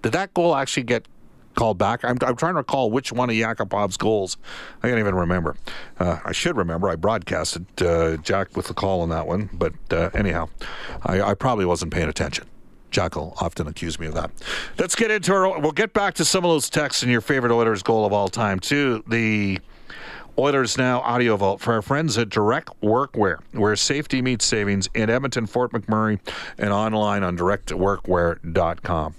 Did 0.02 0.12
that 0.12 0.32
goal 0.34 0.54
actually 0.54 0.84
get 0.84 1.08
called 1.56 1.78
back. 1.78 2.04
I'm, 2.04 2.18
I'm 2.20 2.36
trying 2.36 2.54
to 2.54 2.58
recall 2.58 2.90
which 2.92 3.12
one 3.12 3.28
of 3.28 3.34
Yakupov's 3.34 3.96
goals. 3.96 4.36
I 4.82 4.88
can't 4.88 5.00
even 5.00 5.16
remember. 5.16 5.56
Uh, 5.98 6.20
I 6.24 6.30
should 6.30 6.56
remember. 6.56 6.88
I 6.88 6.94
broadcasted 6.94 7.66
uh, 7.82 8.18
Jack 8.18 8.56
with 8.56 8.68
the 8.68 8.74
call 8.74 9.00
on 9.00 9.08
that 9.08 9.26
one, 9.26 9.50
but 9.52 9.72
uh, 9.90 10.10
anyhow, 10.14 10.48
I, 11.02 11.20
I, 11.20 11.34
probably 11.34 11.64
wasn't 11.64 11.92
paying 11.92 12.08
attention. 12.08 12.46
Jack 12.92 13.16
will 13.16 13.34
often 13.40 13.66
accuse 13.66 13.98
me 13.98 14.06
of 14.06 14.14
that. 14.14 14.30
Let's 14.78 14.94
get 14.94 15.10
into 15.10 15.32
our. 15.32 15.58
We'll 15.58 15.72
get 15.72 15.92
back 15.92 16.14
to 16.14 16.24
some 16.24 16.44
of 16.44 16.50
those 16.50 16.70
texts 16.70 17.02
and 17.02 17.10
your 17.10 17.20
favorite 17.20 17.52
Oilers 17.52 17.82
goal 17.82 18.06
of 18.06 18.12
all 18.12 18.28
time 18.28 18.60
too. 18.60 19.02
The 19.08 19.58
Oilers 20.38 20.78
Now 20.78 21.00
Audio 21.00 21.36
Vault 21.36 21.60
for 21.60 21.74
our 21.74 21.82
friends 21.82 22.16
at 22.16 22.28
Direct 22.28 22.70
Workwear, 22.82 23.38
where 23.52 23.74
safety 23.74 24.22
meets 24.22 24.44
savings 24.44 24.88
in 24.94 25.10
Edmonton, 25.10 25.46
Fort 25.46 25.72
McMurray, 25.72 26.20
and 26.58 26.70
online 26.70 27.22
on 27.22 27.36
directworkwear.com. 27.36 29.14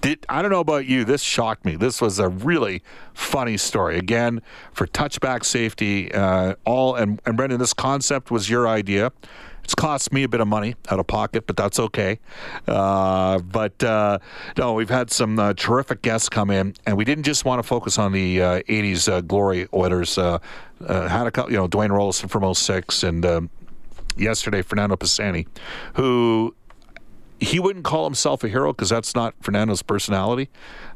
Did, 0.00 0.24
I 0.28 0.42
don't 0.42 0.50
know 0.50 0.60
about 0.60 0.86
you. 0.86 1.04
This 1.04 1.22
shocked 1.22 1.64
me. 1.64 1.74
This 1.74 2.00
was 2.00 2.18
a 2.18 2.28
really 2.28 2.82
funny 3.14 3.56
story. 3.56 3.98
Again, 3.98 4.42
for 4.72 4.86
touchback 4.86 5.44
safety, 5.44 6.12
uh, 6.12 6.54
all 6.64 6.94
and, 6.94 7.20
and 7.26 7.36
Brendan, 7.36 7.58
this 7.58 7.72
concept 7.72 8.30
was 8.30 8.48
your 8.48 8.68
idea. 8.68 9.12
It's 9.64 9.74
cost 9.74 10.14
me 10.14 10.22
a 10.22 10.28
bit 10.28 10.40
of 10.40 10.48
money 10.48 10.76
out 10.88 10.98
of 10.98 11.06
pocket, 11.06 11.46
but 11.46 11.56
that's 11.56 11.78
okay. 11.78 12.20
Uh, 12.66 13.38
but 13.40 13.84
uh, 13.84 14.18
no, 14.56 14.72
we've 14.72 14.88
had 14.88 15.10
some 15.10 15.38
uh, 15.38 15.52
terrific 15.54 16.00
guests 16.00 16.30
come 16.30 16.48
in, 16.48 16.74
and 16.86 16.96
we 16.96 17.04
didn't 17.04 17.24
just 17.24 17.44
want 17.44 17.58
to 17.58 17.62
focus 17.62 17.98
on 17.98 18.12
the 18.12 18.38
'80s 18.38 19.08
uh, 19.08 19.16
uh, 19.16 19.20
glory 19.20 19.68
Oilers. 19.74 20.16
Uh, 20.16 20.38
had 20.88 21.26
a 21.26 21.30
couple, 21.30 21.50
you 21.50 21.58
know, 21.58 21.68
Dwayne 21.68 21.90
Roloson 21.90 22.30
from 22.30 22.54
06 22.54 23.02
and. 23.02 23.26
Um, 23.26 23.50
yesterday, 24.16 24.62
Fernando 24.62 24.96
Pisani, 24.96 25.46
who 25.94 26.54
he 27.40 27.60
wouldn't 27.60 27.84
call 27.84 28.04
himself 28.04 28.42
a 28.44 28.48
hero 28.48 28.72
because 28.72 28.88
that's 28.88 29.14
not 29.14 29.34
Fernando's 29.40 29.82
personality, 29.82 30.48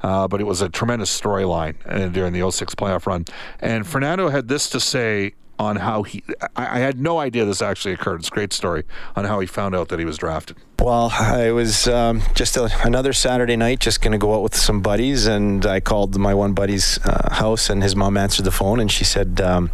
uh, 0.02 0.26
but 0.28 0.40
it 0.40 0.44
was 0.44 0.60
a 0.60 0.68
tremendous 0.68 1.20
storyline 1.20 1.74
uh, 1.86 2.08
during 2.08 2.32
the 2.32 2.50
06 2.50 2.74
playoff 2.74 3.06
run. 3.06 3.24
And 3.60 3.86
Fernando 3.86 4.28
had 4.28 4.48
this 4.48 4.68
to 4.70 4.80
say 4.80 5.34
on 5.58 5.76
how 5.76 6.02
he, 6.02 6.22
I, 6.56 6.76
I, 6.76 6.78
had 6.80 6.98
no 6.98 7.20
idea 7.20 7.44
this 7.44 7.62
actually 7.62 7.94
occurred. 7.94 8.20
It's 8.20 8.28
a 8.28 8.32
great 8.32 8.52
story 8.52 8.84
on 9.14 9.24
how 9.24 9.38
he 9.38 9.46
found 9.46 9.74
out 9.74 9.88
that 9.90 9.98
he 9.98 10.04
was 10.04 10.18
drafted. 10.18 10.56
Well, 10.80 11.12
it 11.38 11.52
was 11.52 11.86
um, 11.86 12.22
just 12.34 12.56
a, 12.56 12.68
another 12.84 13.12
Saturday 13.12 13.54
night, 13.54 13.78
just 13.78 14.00
going 14.00 14.12
to 14.12 14.18
go 14.18 14.34
out 14.34 14.42
with 14.42 14.56
some 14.56 14.80
buddies. 14.80 15.26
And 15.26 15.64
I 15.64 15.78
called 15.78 16.16
my 16.18 16.34
one 16.34 16.52
buddy's 16.54 16.98
uh, 17.04 17.34
house, 17.34 17.70
and 17.70 17.82
his 17.82 17.94
mom 17.94 18.16
answered 18.16 18.44
the 18.44 18.50
phone, 18.50 18.80
and 18.80 18.90
she 18.90 19.04
said, 19.04 19.40
um, 19.40 19.70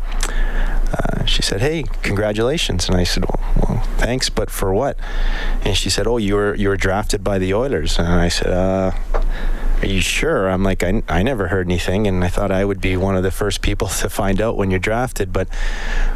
uh, 0.93 1.25
she 1.25 1.43
said, 1.43 1.61
"Hey, 1.61 1.85
congratulations!" 2.03 2.89
And 2.89 2.97
I 2.97 3.05
said, 3.05 3.25
well, 3.27 3.41
well, 3.69 3.83
thanks, 3.99 4.31
but 4.31 4.51
for 4.51 4.73
what?" 4.73 4.97
And 5.65 5.77
she 5.77 5.91
said, 5.91 6.07
"Oh, 6.07 6.17
you 6.17 6.35
were 6.35 6.55
you 6.55 6.69
were 6.69 6.77
drafted 6.77 7.23
by 7.23 7.39
the 7.39 7.55
Oilers." 7.55 7.99
And 7.99 8.09
I 8.09 8.29
said, 8.29 8.53
uh, 8.53 8.93
are 9.81 9.87
you 9.87 10.01
sure? 10.01 10.49
I'm 10.49 10.65
like, 10.65 10.83
I, 10.83 11.03
I 11.09 11.23
never 11.23 11.49
heard 11.49 11.67
anything, 11.67 12.07
and 12.07 12.25
I 12.25 12.29
thought 12.29 12.51
I 12.51 12.65
would 12.65 12.81
be 12.81 12.97
one 12.97 13.17
of 13.17 13.23
the 13.23 13.31
first 13.31 13.63
people 13.63 13.89
to 13.89 14.11
find 14.11 14.41
out 14.41 14.57
when 14.57 14.71
you're 14.71 14.81
drafted. 14.81 15.33
But 15.33 15.49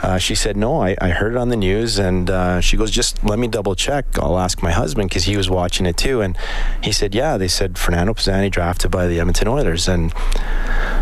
uh, 0.02 0.18
she 0.18 0.34
said, 0.34 0.56
no, 0.56 0.82
I, 0.82 0.96
I 1.00 1.10
heard 1.10 1.32
it 1.32 1.38
on 1.38 1.48
the 1.48 1.56
news, 1.56 1.98
and 1.98 2.28
uh, 2.28 2.60
she 2.60 2.76
goes, 2.76 2.90
just 2.90 3.22
let 3.22 3.38
me 3.38 3.46
double 3.46 3.74
check. 3.74 4.18
I'll 4.18 4.38
ask 4.38 4.62
my 4.62 4.72
husband 4.72 5.10
because 5.10 5.24
he 5.24 5.36
was 5.36 5.48
watching 5.48 5.86
it 5.86 5.96
too. 5.96 6.20
And 6.20 6.36
he 6.82 6.90
said, 6.90 7.14
yeah, 7.14 7.36
they 7.36 7.48
said 7.48 7.78
Fernando 7.78 8.14
Pisani 8.14 8.50
drafted 8.50 8.90
by 8.90 9.06
the 9.06 9.20
Edmonton 9.20 9.48
Oilers. 9.48 9.86
And 9.86 10.12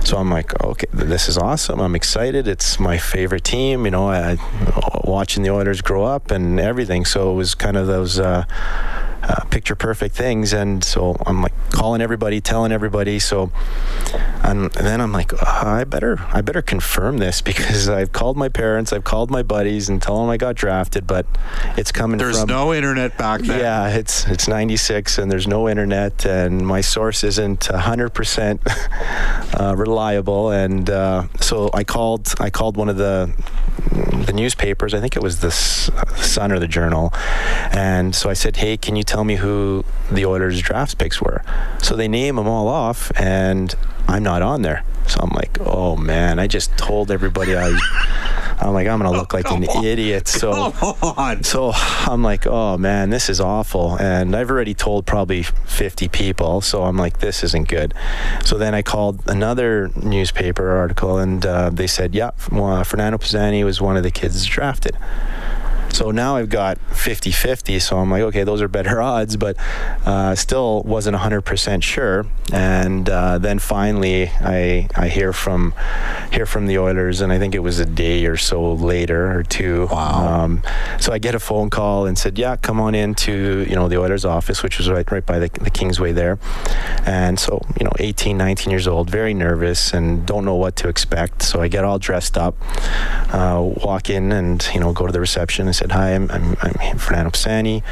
so 0.04 0.18
I'm 0.18 0.30
like, 0.30 0.62
okay, 0.62 0.86
this 0.92 1.28
is 1.28 1.38
awesome. 1.38 1.80
I'm 1.80 1.94
excited. 1.94 2.46
It's 2.46 2.78
my 2.78 2.98
favorite 2.98 3.44
team, 3.44 3.86
you 3.86 3.90
know, 3.90 4.10
I, 4.10 4.36
watching 5.04 5.42
the 5.42 5.50
Oilers 5.50 5.80
grow 5.80 6.04
up 6.04 6.30
and 6.30 6.60
everything. 6.60 7.04
So 7.04 7.32
it 7.32 7.34
was 7.34 7.54
kind 7.54 7.76
of 7.76 7.86
those. 7.86 8.18
Uh, 8.18 8.44
uh, 9.22 9.44
picture 9.44 9.74
perfect 9.74 10.14
things. 10.14 10.52
And 10.52 10.82
so 10.82 11.16
I'm 11.26 11.42
like 11.42 11.52
calling 11.70 12.00
everybody, 12.00 12.40
telling 12.40 12.72
everybody. 12.72 13.18
So 13.18 13.50
and 14.50 14.70
then 14.72 15.00
I'm 15.00 15.12
like, 15.12 15.32
oh, 15.32 15.38
I 15.46 15.84
better, 15.84 16.18
I 16.32 16.40
better 16.40 16.62
confirm 16.62 17.18
this 17.18 17.40
because 17.50 17.88
I've 17.88 18.12
called 18.12 18.36
my 18.36 18.48
parents, 18.48 18.92
I've 18.92 19.04
called 19.04 19.30
my 19.30 19.42
buddies, 19.42 19.88
and 19.88 20.00
tell 20.02 20.20
them 20.20 20.28
I 20.30 20.36
got 20.36 20.56
drafted. 20.56 21.06
But 21.06 21.26
it's 21.76 21.92
coming. 21.92 22.18
There's 22.18 22.40
from, 22.40 22.48
no 22.48 22.74
internet 22.74 23.16
back 23.16 23.42
then. 23.42 23.60
Yeah, 23.60 23.88
it's 23.88 24.26
it's 24.26 24.48
96, 24.48 25.18
and 25.18 25.30
there's 25.30 25.46
no 25.46 25.68
internet, 25.68 26.26
and 26.26 26.66
my 26.66 26.80
source 26.80 27.24
isn't 27.24 27.70
100 27.70 28.10
percent 28.10 28.60
uh, 29.58 29.74
reliable. 29.76 30.50
And 30.50 30.88
uh, 30.88 31.28
so 31.40 31.70
I 31.72 31.84
called, 31.84 32.34
I 32.40 32.50
called 32.50 32.76
one 32.76 32.88
of 32.88 32.96
the 32.96 33.32
the 34.10 34.32
newspapers. 34.32 34.94
I 34.94 35.00
think 35.00 35.16
it 35.16 35.22
was 35.22 35.40
the 35.40 35.50
Sun 35.50 36.52
or 36.52 36.58
the 36.58 36.68
Journal. 36.68 37.12
And 37.72 38.14
so 38.14 38.30
I 38.30 38.34
said, 38.34 38.56
"Hey, 38.56 38.76
can 38.76 38.96
you 38.96 39.02
tell 39.02 39.24
me 39.24 39.36
who 39.36 39.84
the 40.10 40.26
Oilers' 40.26 40.60
draft 40.60 40.98
picks 40.98 41.20
were?" 41.20 41.42
So 41.82 41.96
they 41.96 42.08
name 42.08 42.36
them 42.36 42.48
all 42.48 42.68
off, 42.68 43.12
and 43.16 43.74
I'm 44.08 44.22
not 44.22 44.42
on 44.42 44.62
there. 44.62 44.82
So 45.06 45.20
I'm 45.22 45.30
like, 45.30 45.58
"Oh 45.60 45.96
man, 45.96 46.38
I 46.38 46.46
just 46.46 46.76
told 46.76 47.10
everybody 47.10 47.56
I." 47.56 47.78
I'm 48.60 48.74
like, 48.74 48.86
I'm 48.86 48.98
gonna 48.98 49.10
look 49.10 49.34
oh, 49.34 49.36
like 49.38 49.50
an 49.50 49.64
on. 49.68 49.84
idiot. 49.84 50.28
So, 50.28 50.72
so 51.42 51.72
I'm 51.74 52.22
like, 52.22 52.46
oh 52.46 52.76
man, 52.78 53.10
this 53.10 53.28
is 53.28 53.40
awful. 53.40 53.96
And 53.98 54.36
I've 54.36 54.50
already 54.50 54.74
told 54.74 55.06
probably 55.06 55.42
50 55.42 56.08
people. 56.08 56.60
So 56.60 56.84
I'm 56.84 56.96
like, 56.96 57.18
this 57.18 57.42
isn't 57.42 57.68
good. 57.68 57.94
So 58.44 58.58
then 58.58 58.74
I 58.74 58.82
called 58.82 59.22
another 59.28 59.90
newspaper 59.96 60.70
article, 60.70 61.18
and 61.18 61.44
uh, 61.44 61.70
they 61.70 61.86
said, 61.86 62.14
yeah, 62.14 62.30
Fernando 62.32 63.18
Pisani 63.18 63.64
was 63.64 63.80
one 63.80 63.96
of 63.96 64.02
the 64.02 64.10
kids 64.10 64.44
drafted. 64.46 64.96
So 66.00 66.12
now 66.12 66.36
I've 66.36 66.48
got 66.48 66.78
50 66.78 67.30
50. 67.30 67.78
So 67.78 67.98
I'm 67.98 68.10
like, 68.10 68.22
okay, 68.22 68.42
those 68.42 68.62
are 68.62 68.68
better 68.68 69.02
odds, 69.12 69.36
but 69.36 69.58
uh, 70.06 70.34
still 70.34 70.82
wasn't 70.84 71.14
100% 71.14 71.82
sure. 71.82 72.24
And 72.54 73.08
uh, 73.10 73.36
then 73.36 73.58
finally, 73.58 74.30
I, 74.40 74.88
I 74.96 75.08
hear 75.08 75.34
from 75.34 75.74
hear 76.32 76.46
from 76.46 76.66
the 76.68 76.78
Oilers, 76.78 77.20
and 77.20 77.30
I 77.30 77.38
think 77.38 77.54
it 77.54 77.58
was 77.58 77.80
a 77.80 77.84
day 77.84 78.24
or 78.24 78.38
so 78.38 78.72
later 78.72 79.30
or 79.38 79.42
two. 79.42 79.88
Wow. 79.90 80.44
Um, 80.44 80.62
so 80.98 81.12
I 81.12 81.18
get 81.18 81.34
a 81.34 81.38
phone 81.38 81.68
call 81.68 82.06
and 82.06 82.16
said, 82.16 82.38
yeah, 82.38 82.56
come 82.56 82.80
on 82.80 82.94
into 82.94 83.66
you 83.68 83.74
know 83.74 83.86
the 83.86 83.98
Oilers 83.98 84.24
office, 84.24 84.62
which 84.62 84.78
was 84.78 84.88
right 84.88 85.08
right 85.12 85.26
by 85.26 85.38
the, 85.38 85.50
the 85.60 85.70
Kingsway 85.70 86.12
there. 86.12 86.38
And 87.04 87.38
so 87.38 87.60
you 87.78 87.84
know, 87.84 87.92
18, 87.98 88.38
19 88.38 88.70
years 88.70 88.88
old, 88.88 89.10
very 89.10 89.34
nervous 89.34 89.92
and 89.92 90.24
don't 90.24 90.46
know 90.46 90.56
what 90.56 90.76
to 90.76 90.88
expect. 90.88 91.42
So 91.42 91.60
I 91.60 91.68
get 91.68 91.84
all 91.84 91.98
dressed 91.98 92.38
up, 92.38 92.56
uh, 93.34 93.60
walk 93.84 94.08
in, 94.08 94.32
and 94.32 94.66
you 94.72 94.80
know, 94.80 94.94
go 94.94 95.06
to 95.06 95.12
the 95.12 95.20
reception 95.20 95.66
and 95.66 95.76
said, 95.76 95.89
"Hi, 95.90 96.14
I'm, 96.14 96.30
I'm, 96.30 96.56
I'm 96.60 96.98
Fernando 96.98 97.30
Pisani. 97.30 97.82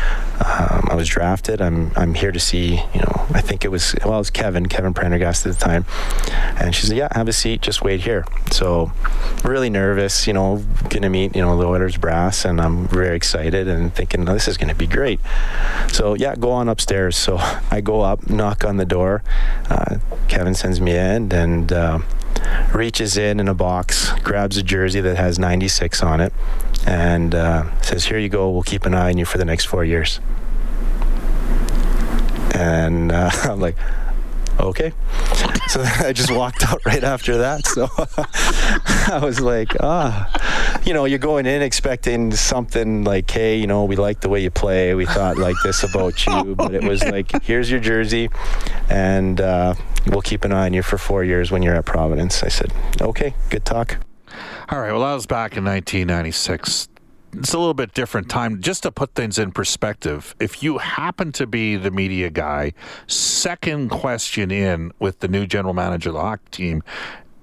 Um, 0.45 0.89
I 0.91 0.95
was 0.95 1.09
drafted. 1.09 1.61
I'm 1.61 1.93
I'm 1.97 2.15
here 2.15 2.33
to 2.33 2.41
see. 2.41 2.77
You 2.95 3.01
know, 3.01 3.27
I 3.31 3.41
think 3.41 3.65
it 3.65 3.71
was 3.71 3.95
well, 4.05 4.15
it 4.15 4.19
was 4.19 4.31
Kevin, 4.31 4.67
Kevin 4.67 4.95
Prendergast 4.95 5.47
at 5.47 5.53
the 5.53 5.59
time." 5.59 5.85
And 6.57 6.75
she 6.75 6.87
said, 6.87 6.97
"Yeah, 6.97 7.09
have 7.13 7.29
a 7.29 7.33
seat. 7.33 7.63
Just 7.63 7.83
wait 7.83 8.01
here." 8.01 8.25
So, 8.51 8.93
really 9.45 9.71
nervous. 9.71 10.27
You 10.27 10.33
know, 10.33 10.65
gonna 10.89 11.11
meet 11.11 11.35
you 11.35 11.43
know 11.43 11.59
the 11.59 11.67
Oilers 11.67 11.97
brass, 11.97 12.45
and 12.45 12.61
I'm 12.61 12.89
very 12.89 13.17
excited 13.17 13.69
and 13.69 13.95
thinking 13.95 14.25
this 14.25 14.49
is 14.49 14.57
gonna 14.57 14.75
be 14.75 14.87
great. 14.87 15.21
So 15.93 16.15
yeah, 16.15 16.37
go 16.37 16.51
on 16.51 16.69
upstairs. 16.69 17.17
So 17.17 17.39
I 17.71 17.81
go 17.81 18.01
up, 18.03 18.31
knock 18.31 18.65
on 18.65 18.77
the 18.77 18.87
door. 18.87 19.23
Uh, 19.69 19.97
Kevin 20.29 20.55
sends 20.55 20.81
me 20.81 20.97
in, 20.97 21.33
and. 21.33 21.73
Uh, 21.73 21.99
reaches 22.75 23.17
in 23.17 23.41
in 23.41 23.49
a 23.49 23.55
box, 23.55 24.13
grabs 24.21 24.57
a 24.57 24.63
jersey 24.63 25.01
that 25.01 25.17
has 25.17 25.39
96 25.39 26.03
on 26.03 26.21
it, 26.21 26.33
and 26.87 27.35
uh, 27.35 27.81
says, 27.81 28.07
Here 28.07 28.19
you 28.19 28.29
go, 28.29 28.51
we'll 28.51 28.63
keep 28.63 28.87
an 28.87 28.95
eye 28.95 29.11
on 29.11 29.19
you 29.19 29.25
for 29.25 29.39
the 29.39 29.45
next 29.45 29.67
four 29.67 29.85
years. 29.85 30.21
And 32.55 33.13
uh, 33.13 33.31
I'm 33.45 33.61
like, 33.61 33.77
okay. 34.69 34.93
So 35.69 35.83
I 35.83 36.15
just 36.15 36.31
walked 36.31 36.65
out 36.67 36.81
right 36.87 37.05
after 37.05 37.37
that. 37.39 37.67
So 37.67 37.89
I 39.15 39.21
was 39.23 39.39
like, 39.39 39.77
ah, 39.81 40.81
you 40.83 40.95
know, 40.95 41.05
you're 41.05 41.19
going 41.19 41.45
in 41.45 41.61
expecting 41.61 42.33
something 42.33 43.05
like, 43.05 43.31
hey, 43.31 43.59
you 43.59 43.67
know, 43.67 43.85
we 43.85 43.95
like 43.95 44.23
the 44.23 44.31
way 44.31 44.43
you 44.43 44.51
play. 44.51 44.95
We 44.95 45.05
thought 45.05 45.37
like 45.37 45.57
this 45.63 45.83
about 45.83 46.25
you. 46.25 46.33
Oh, 46.39 46.55
but 46.55 46.75
it 46.75 46.85
was 46.85 47.05
like, 47.05 47.43
here's 47.43 47.71
your 47.71 47.81
jersey, 47.81 48.31
and 48.89 49.41
uh, 49.41 49.75
we'll 50.07 50.23
keep 50.23 50.45
an 50.45 50.53
eye 50.53 50.67
on 50.67 50.73
you 50.73 50.83
for 50.83 50.97
four 50.97 51.23
years 51.23 51.51
when 51.51 51.63
you're 51.63 51.75
at 51.75 51.85
Providence. 51.85 52.43
I 52.43 52.49
said, 52.49 52.73
okay, 53.01 53.35
good 53.51 53.67
talk. 53.67 53.99
All 54.71 54.81
right. 54.81 54.93
Well, 54.93 55.03
I 55.03 55.15
was 55.15 55.27
back 55.27 55.57
in 55.57 55.65
1996 55.65 56.89
it's 57.33 57.53
a 57.53 57.59
little 57.59 57.75
bit 57.75 57.95
different 57.95 58.29
time. 58.29 58.61
Just 58.61 58.83
to 58.85 58.91
put 58.91 59.15
things 59.15 59.39
in 59.39 59.53
perspective, 59.53 60.35
if 60.41 60.63
you 60.63 60.79
happen 60.79 61.33
to 61.33 61.47
be 61.47 61.77
the 61.77 61.91
media 61.91 62.31
guy, 62.31 62.73
second 63.07 63.91
question 63.91 64.51
in 64.51 64.93
with 64.99 65.21
the 65.21 65.29
new 65.29 65.47
general 65.47 65.75
manager 65.75 66.11
of 66.11 66.15
the 66.15 66.21
hockey 66.21 66.45
team, 66.51 66.83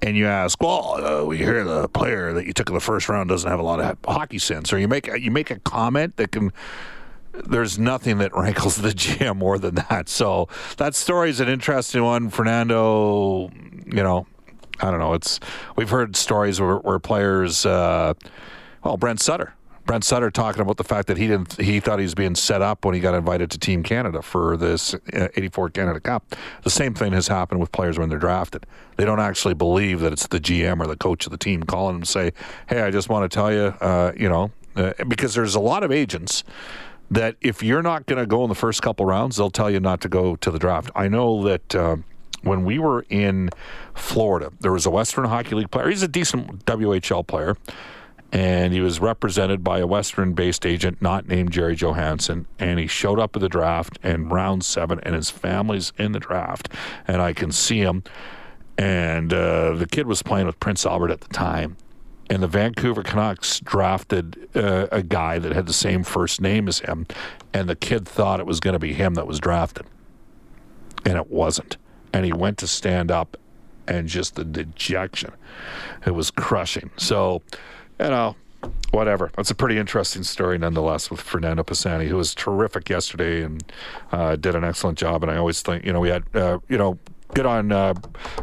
and 0.02 0.16
you 0.16 0.26
ask, 0.26 0.62
well, 0.62 1.04
uh, 1.04 1.24
we 1.24 1.38
hear 1.38 1.64
the 1.64 1.88
player 1.88 2.32
that 2.32 2.46
you 2.46 2.52
took 2.52 2.68
in 2.68 2.74
the 2.74 2.80
first 2.80 3.08
round 3.08 3.28
doesn't 3.28 3.48
have 3.48 3.60
a 3.60 3.62
lot 3.62 3.80
of 3.80 3.96
hockey 4.04 4.38
sense, 4.38 4.72
or 4.72 4.78
you 4.78 4.88
make 4.88 5.06
you 5.06 5.30
make 5.30 5.50
a 5.50 5.58
comment 5.60 6.16
that 6.16 6.32
can. 6.32 6.52
There's 7.32 7.78
nothing 7.78 8.18
that 8.18 8.34
rankles 8.36 8.76
the 8.76 8.90
GM 8.90 9.36
more 9.36 9.58
than 9.58 9.74
that. 9.74 10.08
So 10.08 10.48
that 10.78 10.94
story 10.94 11.30
is 11.30 11.40
an 11.40 11.48
interesting 11.48 12.02
one. 12.02 12.30
Fernando, 12.30 13.50
you 13.86 14.02
know, 14.02 14.26
I 14.80 14.90
don't 14.90 15.00
know. 15.00 15.14
It's 15.14 15.38
we've 15.76 15.90
heard 15.90 16.16
stories 16.16 16.60
where, 16.60 16.76
where 16.76 16.98
players, 16.98 17.66
uh, 17.66 18.14
well, 18.82 18.96
Brent 18.96 19.20
Sutter 19.20 19.54
Brent 19.86 20.02
Sutter 20.02 20.32
talking 20.32 20.60
about 20.60 20.78
the 20.78 20.84
fact 20.84 21.06
that 21.06 21.16
he 21.16 21.28
didn't 21.28 21.60
he 21.60 21.78
thought 21.78 22.00
he 22.00 22.04
was 22.04 22.16
being 22.16 22.34
set 22.34 22.60
up 22.60 22.84
when 22.84 22.94
he 22.94 23.00
got 23.00 23.14
invited 23.14 23.52
to 23.52 23.58
Team 23.58 23.84
Canada 23.84 24.20
for 24.20 24.56
this 24.56 24.94
uh, 24.94 25.28
84 25.36 25.70
Canada 25.70 26.00
Cup. 26.00 26.34
The 26.64 26.70
same 26.70 26.92
thing 26.92 27.12
has 27.12 27.28
happened 27.28 27.60
with 27.60 27.70
players 27.70 27.96
when 27.96 28.08
they're 28.08 28.18
drafted. 28.18 28.66
They 28.96 29.04
don't 29.04 29.20
actually 29.20 29.54
believe 29.54 30.00
that 30.00 30.12
it's 30.12 30.26
the 30.26 30.40
GM 30.40 30.80
or 30.80 30.88
the 30.88 30.96
coach 30.96 31.26
of 31.26 31.30
the 31.30 31.38
team 31.38 31.62
calling 31.62 31.94
them 31.94 32.02
and 32.02 32.08
say, 32.08 32.32
"Hey, 32.68 32.82
I 32.82 32.90
just 32.90 33.08
want 33.08 33.30
to 33.30 33.34
tell 33.34 33.52
you, 33.52 33.74
uh, 33.80 34.12
you 34.16 34.28
know," 34.28 34.50
uh, 34.74 34.92
because 35.06 35.34
there's 35.34 35.54
a 35.54 35.60
lot 35.60 35.84
of 35.84 35.92
agents 35.92 36.42
that 37.08 37.36
if 37.40 37.62
you're 37.62 37.82
not 37.82 38.06
going 38.06 38.18
to 38.18 38.26
go 38.26 38.42
in 38.42 38.48
the 38.48 38.56
first 38.56 38.82
couple 38.82 39.06
rounds, 39.06 39.36
they'll 39.36 39.50
tell 39.50 39.70
you 39.70 39.78
not 39.78 40.00
to 40.00 40.08
go 40.08 40.34
to 40.34 40.50
the 40.50 40.58
draft. 40.58 40.90
I 40.96 41.08
know 41.08 41.44
that. 41.44 41.74
Uh, 41.74 41.96
when 42.42 42.64
we 42.64 42.78
were 42.78 43.04
in 43.08 43.50
Florida, 43.94 44.52
there 44.60 44.70
was 44.70 44.86
a 44.86 44.90
Western 44.90 45.24
Hockey 45.24 45.56
League 45.56 45.70
player. 45.70 45.88
He's 45.88 46.04
a 46.04 46.08
decent 46.08 46.64
WHL 46.64 47.26
player 47.26 47.56
and 48.32 48.72
he 48.72 48.80
was 48.80 49.00
represented 49.00 49.62
by 49.62 49.78
a 49.78 49.86
Western 49.86 50.32
based 50.32 50.66
agent 50.66 51.00
not 51.00 51.28
named 51.28 51.52
Jerry 51.52 51.76
Johansson. 51.76 52.46
And 52.58 52.78
he 52.78 52.86
showed 52.86 53.18
up 53.18 53.36
at 53.36 53.40
the 53.40 53.48
draft 53.48 53.98
in 54.02 54.28
round 54.28 54.64
seven, 54.64 55.00
and 55.04 55.14
his 55.14 55.30
family's 55.30 55.92
in 55.96 56.12
the 56.12 56.20
draft. 56.20 56.68
And 57.06 57.22
I 57.22 57.32
can 57.32 57.52
see 57.52 57.80
him. 57.80 58.02
And 58.76 59.32
uh, 59.32 59.74
the 59.74 59.86
kid 59.86 60.06
was 60.06 60.22
playing 60.22 60.46
with 60.46 60.60
Prince 60.60 60.84
Albert 60.84 61.10
at 61.10 61.20
the 61.20 61.28
time. 61.28 61.76
And 62.28 62.42
the 62.42 62.48
Vancouver 62.48 63.04
Canucks 63.04 63.60
drafted 63.60 64.48
uh, 64.54 64.88
a 64.90 65.02
guy 65.02 65.38
that 65.38 65.52
had 65.52 65.66
the 65.66 65.72
same 65.72 66.02
first 66.02 66.40
name 66.40 66.66
as 66.66 66.80
him. 66.80 67.06
And 67.54 67.68
the 67.68 67.76
kid 67.76 68.06
thought 68.06 68.40
it 68.40 68.46
was 68.46 68.58
going 68.58 68.72
to 68.72 68.80
be 68.80 68.92
him 68.92 69.14
that 69.14 69.26
was 69.26 69.38
drafted. 69.38 69.86
And 71.04 71.16
it 71.16 71.30
wasn't. 71.30 71.76
And 72.12 72.24
he 72.24 72.32
went 72.32 72.58
to 72.58 72.66
stand 72.66 73.10
up, 73.10 73.36
and 73.86 74.08
just 74.08 74.34
the 74.34 74.44
dejection. 74.44 75.30
It 76.04 76.10
was 76.10 76.32
crushing. 76.32 76.90
So, 76.96 77.42
you 78.00 78.08
know, 78.08 78.36
whatever. 78.90 79.30
That's 79.36 79.50
a 79.50 79.54
pretty 79.54 79.78
interesting 79.78 80.22
story, 80.22 80.58
nonetheless, 80.58 81.10
with 81.10 81.20
Fernando 81.20 81.62
Pisani, 81.62 82.08
who 82.08 82.16
was 82.16 82.34
terrific 82.34 82.88
yesterday 82.88 83.42
and 83.42 83.62
uh, 84.12 84.36
did 84.36 84.54
an 84.54 84.64
excellent 84.64 84.98
job. 84.98 85.22
And 85.22 85.30
I 85.30 85.36
always 85.36 85.62
think, 85.62 85.84
you 85.84 85.92
know, 85.92 86.00
we 86.00 86.08
had, 86.08 86.24
uh, 86.34 86.58
you 86.68 86.78
know, 86.78 86.98
good 87.34 87.46
on 87.46 87.72
uh, 87.72 87.94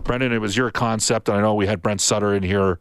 Brendan. 0.04 0.32
It 0.32 0.42
was 0.42 0.56
your 0.56 0.72
concept, 0.72 1.30
and 1.30 1.38
I 1.38 1.42
know 1.42 1.56
we 1.56 1.68
had 1.68 1.82
Brent 1.82 2.02
Sutter 2.02 2.34
in 2.34 2.44
here 2.44 2.80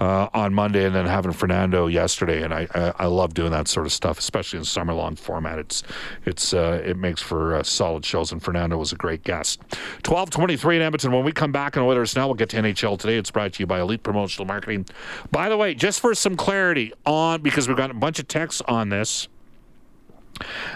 uh, 0.00 0.28
on 0.32 0.54
Monday, 0.54 0.86
and 0.86 0.94
then 0.94 1.06
having 1.06 1.32
Fernando 1.32 1.86
yesterday. 1.86 2.42
And 2.42 2.54
I, 2.54 2.66
I, 2.74 2.92
I 3.00 3.06
love 3.06 3.34
doing 3.34 3.52
that 3.52 3.68
sort 3.68 3.86
of 3.86 3.92
stuff, 3.92 4.18
especially 4.18 4.58
in 4.58 4.64
summer 4.64 4.94
long 4.94 5.14
format. 5.14 5.58
It's 5.58 5.82
it's 6.24 6.54
uh, 6.54 6.82
it 6.84 6.96
makes 6.96 7.20
for 7.20 7.56
uh, 7.56 7.62
solid 7.62 8.04
shows. 8.04 8.32
And 8.32 8.42
Fernando 8.42 8.78
was 8.78 8.92
a 8.92 8.96
great 8.96 9.22
guest. 9.22 9.60
Twelve 10.02 10.30
twenty 10.30 10.56
three 10.56 10.76
in 10.76 10.82
Edmonton. 10.82 11.12
When 11.12 11.24
we 11.24 11.32
come 11.32 11.52
back 11.52 11.76
on 11.76 11.82
Oilers 11.82 12.16
now, 12.16 12.26
we'll 12.26 12.34
get 12.34 12.48
to 12.50 12.56
NHL 12.56 12.98
today. 12.98 13.18
It's 13.18 13.30
brought 13.30 13.52
to 13.52 13.62
you 13.62 13.66
by 13.66 13.80
Elite 13.80 14.02
Promotional 14.02 14.46
Marketing. 14.46 14.86
By 15.30 15.48
the 15.48 15.56
way, 15.56 15.74
just 15.74 16.00
for 16.00 16.14
some 16.14 16.34
clarity 16.36 16.92
on 17.04 17.42
because 17.42 17.68
we've 17.68 17.76
got 17.76 17.90
a 17.90 17.94
bunch 17.94 18.18
of 18.18 18.26
texts 18.26 18.62
on 18.66 18.88
this, 18.88 19.28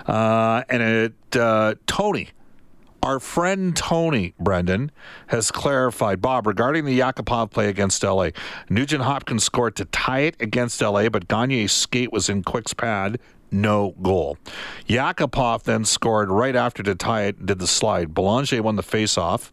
uh, 0.06 0.62
and 0.68 0.82
it 0.82 1.36
uh, 1.36 1.74
Tony 1.86 2.28
our 3.04 3.20
friend 3.20 3.76
Tony 3.76 4.32
Brendan 4.40 4.90
has 5.26 5.50
clarified, 5.50 6.22
Bob, 6.22 6.46
regarding 6.46 6.86
the 6.86 6.98
Yakupov 6.98 7.50
play 7.50 7.68
against 7.68 8.02
LA. 8.02 8.30
Nugent 8.70 9.02
Hopkins 9.02 9.44
scored 9.44 9.76
to 9.76 9.84
tie 9.84 10.20
it 10.20 10.36
against 10.40 10.80
LA, 10.80 11.10
but 11.10 11.28
Gagne's 11.28 11.70
skate 11.70 12.10
was 12.10 12.30
in 12.30 12.42
Quick's 12.42 12.72
pad. 12.72 13.20
No 13.50 13.94
goal. 14.00 14.38
Yakupov 14.88 15.64
then 15.64 15.84
scored 15.84 16.30
right 16.30 16.56
after 16.56 16.82
to 16.82 16.94
tie 16.94 17.24
it, 17.24 17.44
did 17.44 17.58
the 17.58 17.66
slide. 17.66 18.14
Belanger 18.14 18.62
won 18.62 18.76
the 18.76 18.82
faceoff. 18.82 19.50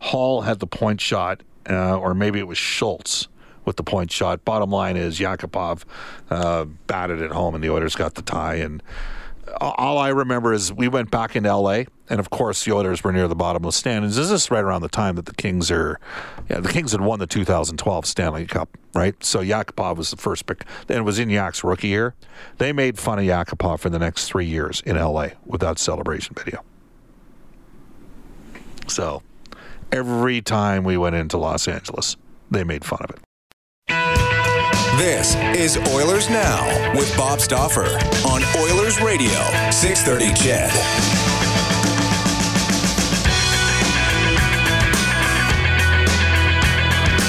Hall 0.00 0.40
had 0.40 0.58
the 0.58 0.66
point 0.66 1.00
shot, 1.00 1.44
uh, 1.70 1.96
or 1.96 2.14
maybe 2.14 2.40
it 2.40 2.48
was 2.48 2.58
Schultz 2.58 3.28
with 3.64 3.76
the 3.76 3.84
point 3.84 4.10
shot. 4.10 4.44
Bottom 4.44 4.70
line 4.70 4.96
is 4.96 5.20
Yakupov 5.20 5.84
uh, 6.30 6.64
batted 6.88 7.22
it 7.22 7.30
home, 7.30 7.54
and 7.54 7.62
the 7.62 7.70
Oilers 7.70 7.94
got 7.94 8.16
the 8.16 8.22
tie. 8.22 8.56
And 8.56 8.82
all 9.60 9.98
I 9.98 10.08
remember 10.08 10.52
is 10.52 10.72
we 10.72 10.88
went 10.88 11.10
back 11.10 11.36
into 11.36 11.54
LA, 11.54 11.84
and 12.08 12.20
of 12.20 12.30
course 12.30 12.64
the 12.64 12.72
Oilers 12.72 13.02
were 13.04 13.12
near 13.12 13.28
the 13.28 13.34
bottom 13.34 13.64
of 13.64 13.68
the 13.68 13.72
standings. 13.72 14.16
This 14.16 14.30
is 14.30 14.50
right 14.50 14.62
around 14.62 14.82
the 14.82 14.88
time 14.88 15.16
that 15.16 15.26
the 15.26 15.34
Kings 15.34 15.70
are, 15.70 15.98
yeah, 16.48 16.60
the 16.60 16.68
Kings 16.68 16.92
had 16.92 17.00
won 17.00 17.18
the 17.18 17.26
2012 17.26 18.06
Stanley 18.06 18.46
Cup, 18.46 18.76
right? 18.94 19.22
So 19.22 19.40
Yakupov 19.40 19.96
was 19.96 20.10
the 20.10 20.16
first 20.16 20.46
pick, 20.46 20.64
and 20.88 20.98
it 20.98 21.02
was 21.02 21.18
in 21.18 21.30
Yak's 21.30 21.64
rookie 21.64 21.88
year. 21.88 22.14
They 22.58 22.72
made 22.72 22.98
fun 22.98 23.18
of 23.18 23.24
Yakupov 23.24 23.80
for 23.80 23.90
the 23.90 23.98
next 23.98 24.26
three 24.26 24.46
years 24.46 24.82
in 24.86 24.96
LA 24.96 25.28
with 25.44 25.60
that 25.60 25.78
celebration 25.78 26.34
video. 26.36 26.62
So 28.88 29.22
every 29.92 30.40
time 30.40 30.84
we 30.84 30.96
went 30.96 31.16
into 31.16 31.36
Los 31.36 31.68
Angeles, 31.68 32.16
they 32.50 32.64
made 32.64 32.84
fun 32.84 33.00
of 33.02 33.10
it. 33.10 33.27
This 34.98 35.36
is 35.56 35.76
Oilers 35.94 36.28
Now 36.28 36.92
with 36.92 37.16
Bob 37.16 37.40
Stauffer 37.40 37.86
on 38.26 38.42
Oilers 38.60 39.00
Radio, 39.00 39.30
630 39.70 40.34
CHED. 40.34 40.70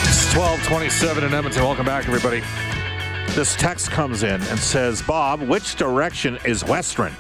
It's 0.08 0.36
1227 0.36 1.24
in 1.24 1.32
Edmonton. 1.32 1.62
Welcome 1.62 1.86
back, 1.86 2.08
everybody. 2.08 2.42
This 3.36 3.56
text 3.56 3.92
comes 3.92 4.24
in 4.24 4.42
and 4.42 4.58
says, 4.58 5.04
Bob, 5.04 5.40
which 5.44 5.76
direction 5.76 6.40
is 6.46 6.66
Western? 6.66 7.14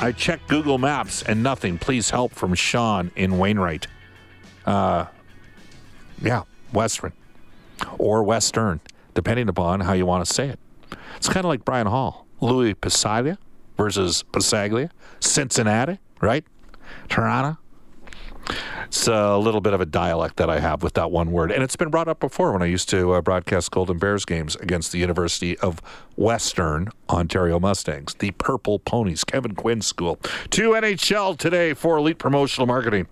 I 0.00 0.12
checked 0.12 0.46
Google 0.46 0.78
Maps 0.78 1.22
and 1.24 1.42
nothing. 1.42 1.76
Please 1.76 2.08
help 2.08 2.32
from 2.32 2.54
Sean 2.54 3.10
in 3.16 3.36
Wainwright. 3.36 3.88
Uh, 4.64 5.06
yeah, 6.22 6.44
Western 6.72 7.12
or 7.98 8.22
Western, 8.22 8.80
depending 9.14 9.48
upon 9.48 9.80
how 9.80 9.92
you 9.92 10.06
want 10.06 10.24
to 10.26 10.32
say 10.32 10.48
it. 10.48 10.58
It's 11.16 11.28
kind 11.28 11.44
of 11.44 11.46
like 11.46 11.64
Brian 11.64 11.86
Hall, 11.86 12.26
Louis 12.40 12.74
Pasaglia 12.74 13.38
versus 13.76 14.24
Pasaglia, 14.32 14.90
Cincinnati, 15.20 15.98
right? 16.20 16.44
Toronto. 17.08 17.58
It's 18.86 19.08
a 19.08 19.36
little 19.38 19.60
bit 19.60 19.72
of 19.72 19.80
a 19.80 19.86
dialect 19.86 20.36
that 20.36 20.50
I 20.50 20.60
have 20.60 20.82
with 20.82 20.94
that 20.94 21.10
one 21.10 21.32
word. 21.32 21.50
And 21.50 21.62
it's 21.62 21.76
been 21.76 21.88
brought 21.88 22.08
up 22.08 22.20
before 22.20 22.52
when 22.52 22.62
I 22.62 22.66
used 22.66 22.88
to 22.90 23.12
uh, 23.12 23.22
broadcast 23.22 23.70
Golden 23.70 23.98
Bears 23.98 24.24
games 24.24 24.54
against 24.56 24.92
the 24.92 24.98
University 24.98 25.58
of 25.58 25.80
Western 26.16 26.90
Ontario 27.08 27.58
Mustangs, 27.58 28.14
the 28.14 28.32
Purple 28.32 28.78
Ponies, 28.78 29.24
Kevin 29.24 29.54
Quinn 29.54 29.80
School. 29.80 30.16
To 30.50 30.70
NHL 30.72 31.38
today 31.38 31.72
for 31.72 31.96
Elite 31.96 32.18
Promotional 32.18 32.66
Marketing. 32.66 33.06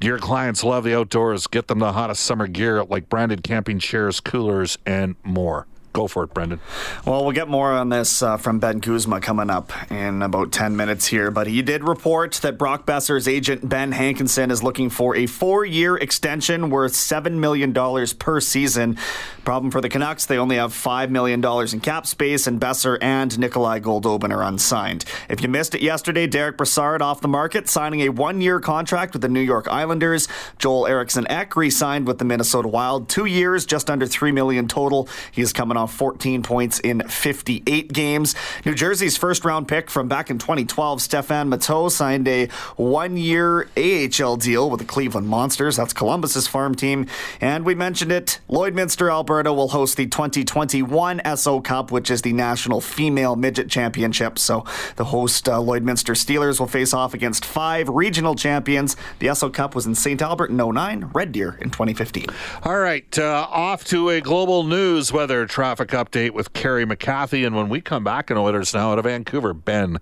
Your 0.00 0.18
clients 0.18 0.64
love 0.64 0.82
the 0.82 0.98
outdoors? 0.98 1.46
Get 1.46 1.68
them 1.68 1.78
the 1.78 1.92
hottest 1.92 2.24
summer 2.24 2.48
gear 2.48 2.82
like 2.82 3.08
branded 3.08 3.44
camping 3.44 3.78
chairs, 3.78 4.18
coolers, 4.18 4.76
and 4.84 5.14
more. 5.22 5.68
Go 5.92 6.08
for 6.08 6.24
it, 6.24 6.32
Brendan. 6.32 6.60
Well, 7.04 7.22
we'll 7.22 7.34
get 7.34 7.48
more 7.48 7.72
on 7.72 7.90
this 7.90 8.22
uh, 8.22 8.38
from 8.38 8.58
Ben 8.58 8.80
Kuzma 8.80 9.20
coming 9.20 9.50
up 9.50 9.72
in 9.90 10.22
about 10.22 10.50
10 10.50 10.74
minutes 10.74 11.06
here. 11.06 11.30
But 11.30 11.46
he 11.46 11.60
did 11.60 11.84
report 11.84 12.32
that 12.42 12.56
Brock 12.56 12.86
Boeser's 12.86 13.28
agent, 13.28 13.68
Ben 13.68 13.92
Hankinson, 13.92 14.50
is 14.50 14.62
looking 14.62 14.88
for 14.88 15.14
a 15.14 15.26
four 15.26 15.66
year 15.66 15.96
extension 15.96 16.70
worth 16.70 16.92
$7 16.92 17.32
million 17.32 17.74
per 18.18 18.40
season. 18.40 18.96
Problem 19.44 19.70
for 19.70 19.82
the 19.82 19.90
Canucks, 19.90 20.24
they 20.24 20.38
only 20.38 20.56
have 20.56 20.72
$5 20.72 21.10
million 21.10 21.44
in 21.44 21.80
cap 21.80 22.06
space, 22.06 22.46
and 22.46 22.58
Besser 22.58 22.96
and 23.02 23.38
Nikolai 23.38 23.80
Goldobin 23.80 24.34
are 24.34 24.42
unsigned. 24.42 25.04
If 25.28 25.42
you 25.42 25.48
missed 25.48 25.74
it 25.74 25.82
yesterday, 25.82 26.26
Derick 26.26 26.56
Brassard 26.56 27.02
off 27.02 27.20
the 27.20 27.28
market, 27.28 27.68
signing 27.68 28.00
a 28.02 28.08
one 28.08 28.40
year 28.40 28.60
contract 28.60 29.12
with 29.12 29.20
the 29.20 29.28
New 29.28 29.40
York 29.40 29.68
Islanders. 29.68 30.26
Joel 30.58 30.86
Eriksson 30.86 31.26
Ek 31.28 31.54
re 31.56 31.68
signed 31.68 32.06
with 32.06 32.18
the 32.18 32.24
Minnesota 32.24 32.68
Wild. 32.68 33.08
Two 33.08 33.26
years, 33.26 33.66
just 33.66 33.90
under 33.90 34.06
3 34.06 34.32
million 34.32 34.68
total. 34.68 35.08
He 35.32 35.42
is 35.42 35.52
coming 35.52 35.76
off 35.82 35.92
14 35.94 36.42
points 36.42 36.78
in 36.80 37.00
58 37.08 37.92
games. 37.92 38.34
New 38.64 38.74
Jersey's 38.74 39.16
first 39.16 39.44
round 39.44 39.68
pick 39.68 39.90
from 39.90 40.08
back 40.08 40.30
in 40.30 40.38
2012, 40.38 41.02
Stefan 41.02 41.50
Matteau, 41.50 41.90
signed 41.90 42.28
a 42.28 42.46
one 42.76 43.16
year 43.16 43.68
AHL 43.76 44.36
deal 44.36 44.70
with 44.70 44.80
the 44.80 44.86
Cleveland 44.86 45.28
Monsters. 45.28 45.76
That's 45.76 45.92
Columbus's 45.92 46.46
farm 46.46 46.74
team. 46.74 47.06
And 47.40 47.64
we 47.64 47.74
mentioned 47.74 48.12
it 48.12 48.40
Lloydminster, 48.48 49.10
Alberta 49.10 49.52
will 49.52 49.68
host 49.68 49.96
the 49.96 50.06
2021 50.06 51.20
Esso 51.20 51.62
Cup, 51.62 51.90
which 51.90 52.10
is 52.10 52.22
the 52.22 52.32
National 52.32 52.80
Female 52.80 53.36
Midget 53.36 53.68
Championship. 53.68 54.38
So 54.38 54.64
the 54.96 55.04
host 55.04 55.48
uh, 55.48 55.58
Lloydminster 55.58 56.14
Steelers 56.14 56.60
will 56.60 56.68
face 56.68 56.94
off 56.94 57.14
against 57.14 57.44
five 57.44 57.88
regional 57.88 58.34
champions. 58.34 58.96
The 59.18 59.26
Esso 59.26 59.52
Cup 59.52 59.74
was 59.74 59.86
in 59.86 59.94
St. 59.94 60.22
Albert 60.22 60.50
in 60.50 60.56
09, 60.56 61.10
Red 61.12 61.32
Deer 61.32 61.58
in 61.60 61.70
2015. 61.70 62.26
All 62.62 62.78
right, 62.78 63.18
uh, 63.18 63.46
off 63.50 63.84
to 63.86 64.10
a 64.10 64.20
global 64.20 64.62
news 64.62 65.12
weather 65.12 65.46
traffic 65.72 65.88
update 65.90 66.32
with 66.32 66.52
Kerry 66.52 66.84
McCarthy. 66.84 67.44
And 67.44 67.56
when 67.56 67.70
we 67.70 67.80
come 67.80 68.04
back 68.04 68.30
in 68.30 68.36
Oilers 68.36 68.74
Now 68.74 68.92
out 68.92 68.98
of 68.98 69.04
Vancouver, 69.04 69.54
Ben 69.54 69.98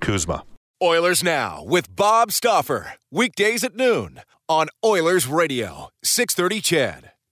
Kuzma. 0.00 0.44
Oilers 0.82 1.22
Now 1.22 1.64
with 1.64 1.94
Bob 1.96 2.30
Stauffer. 2.30 2.94
Weekdays 3.10 3.64
at 3.64 3.74
noon 3.74 4.20
on 4.50 4.68
Oilers 4.84 5.26
Radio, 5.26 5.88
630 6.02 6.60
CHED. 6.60 7.13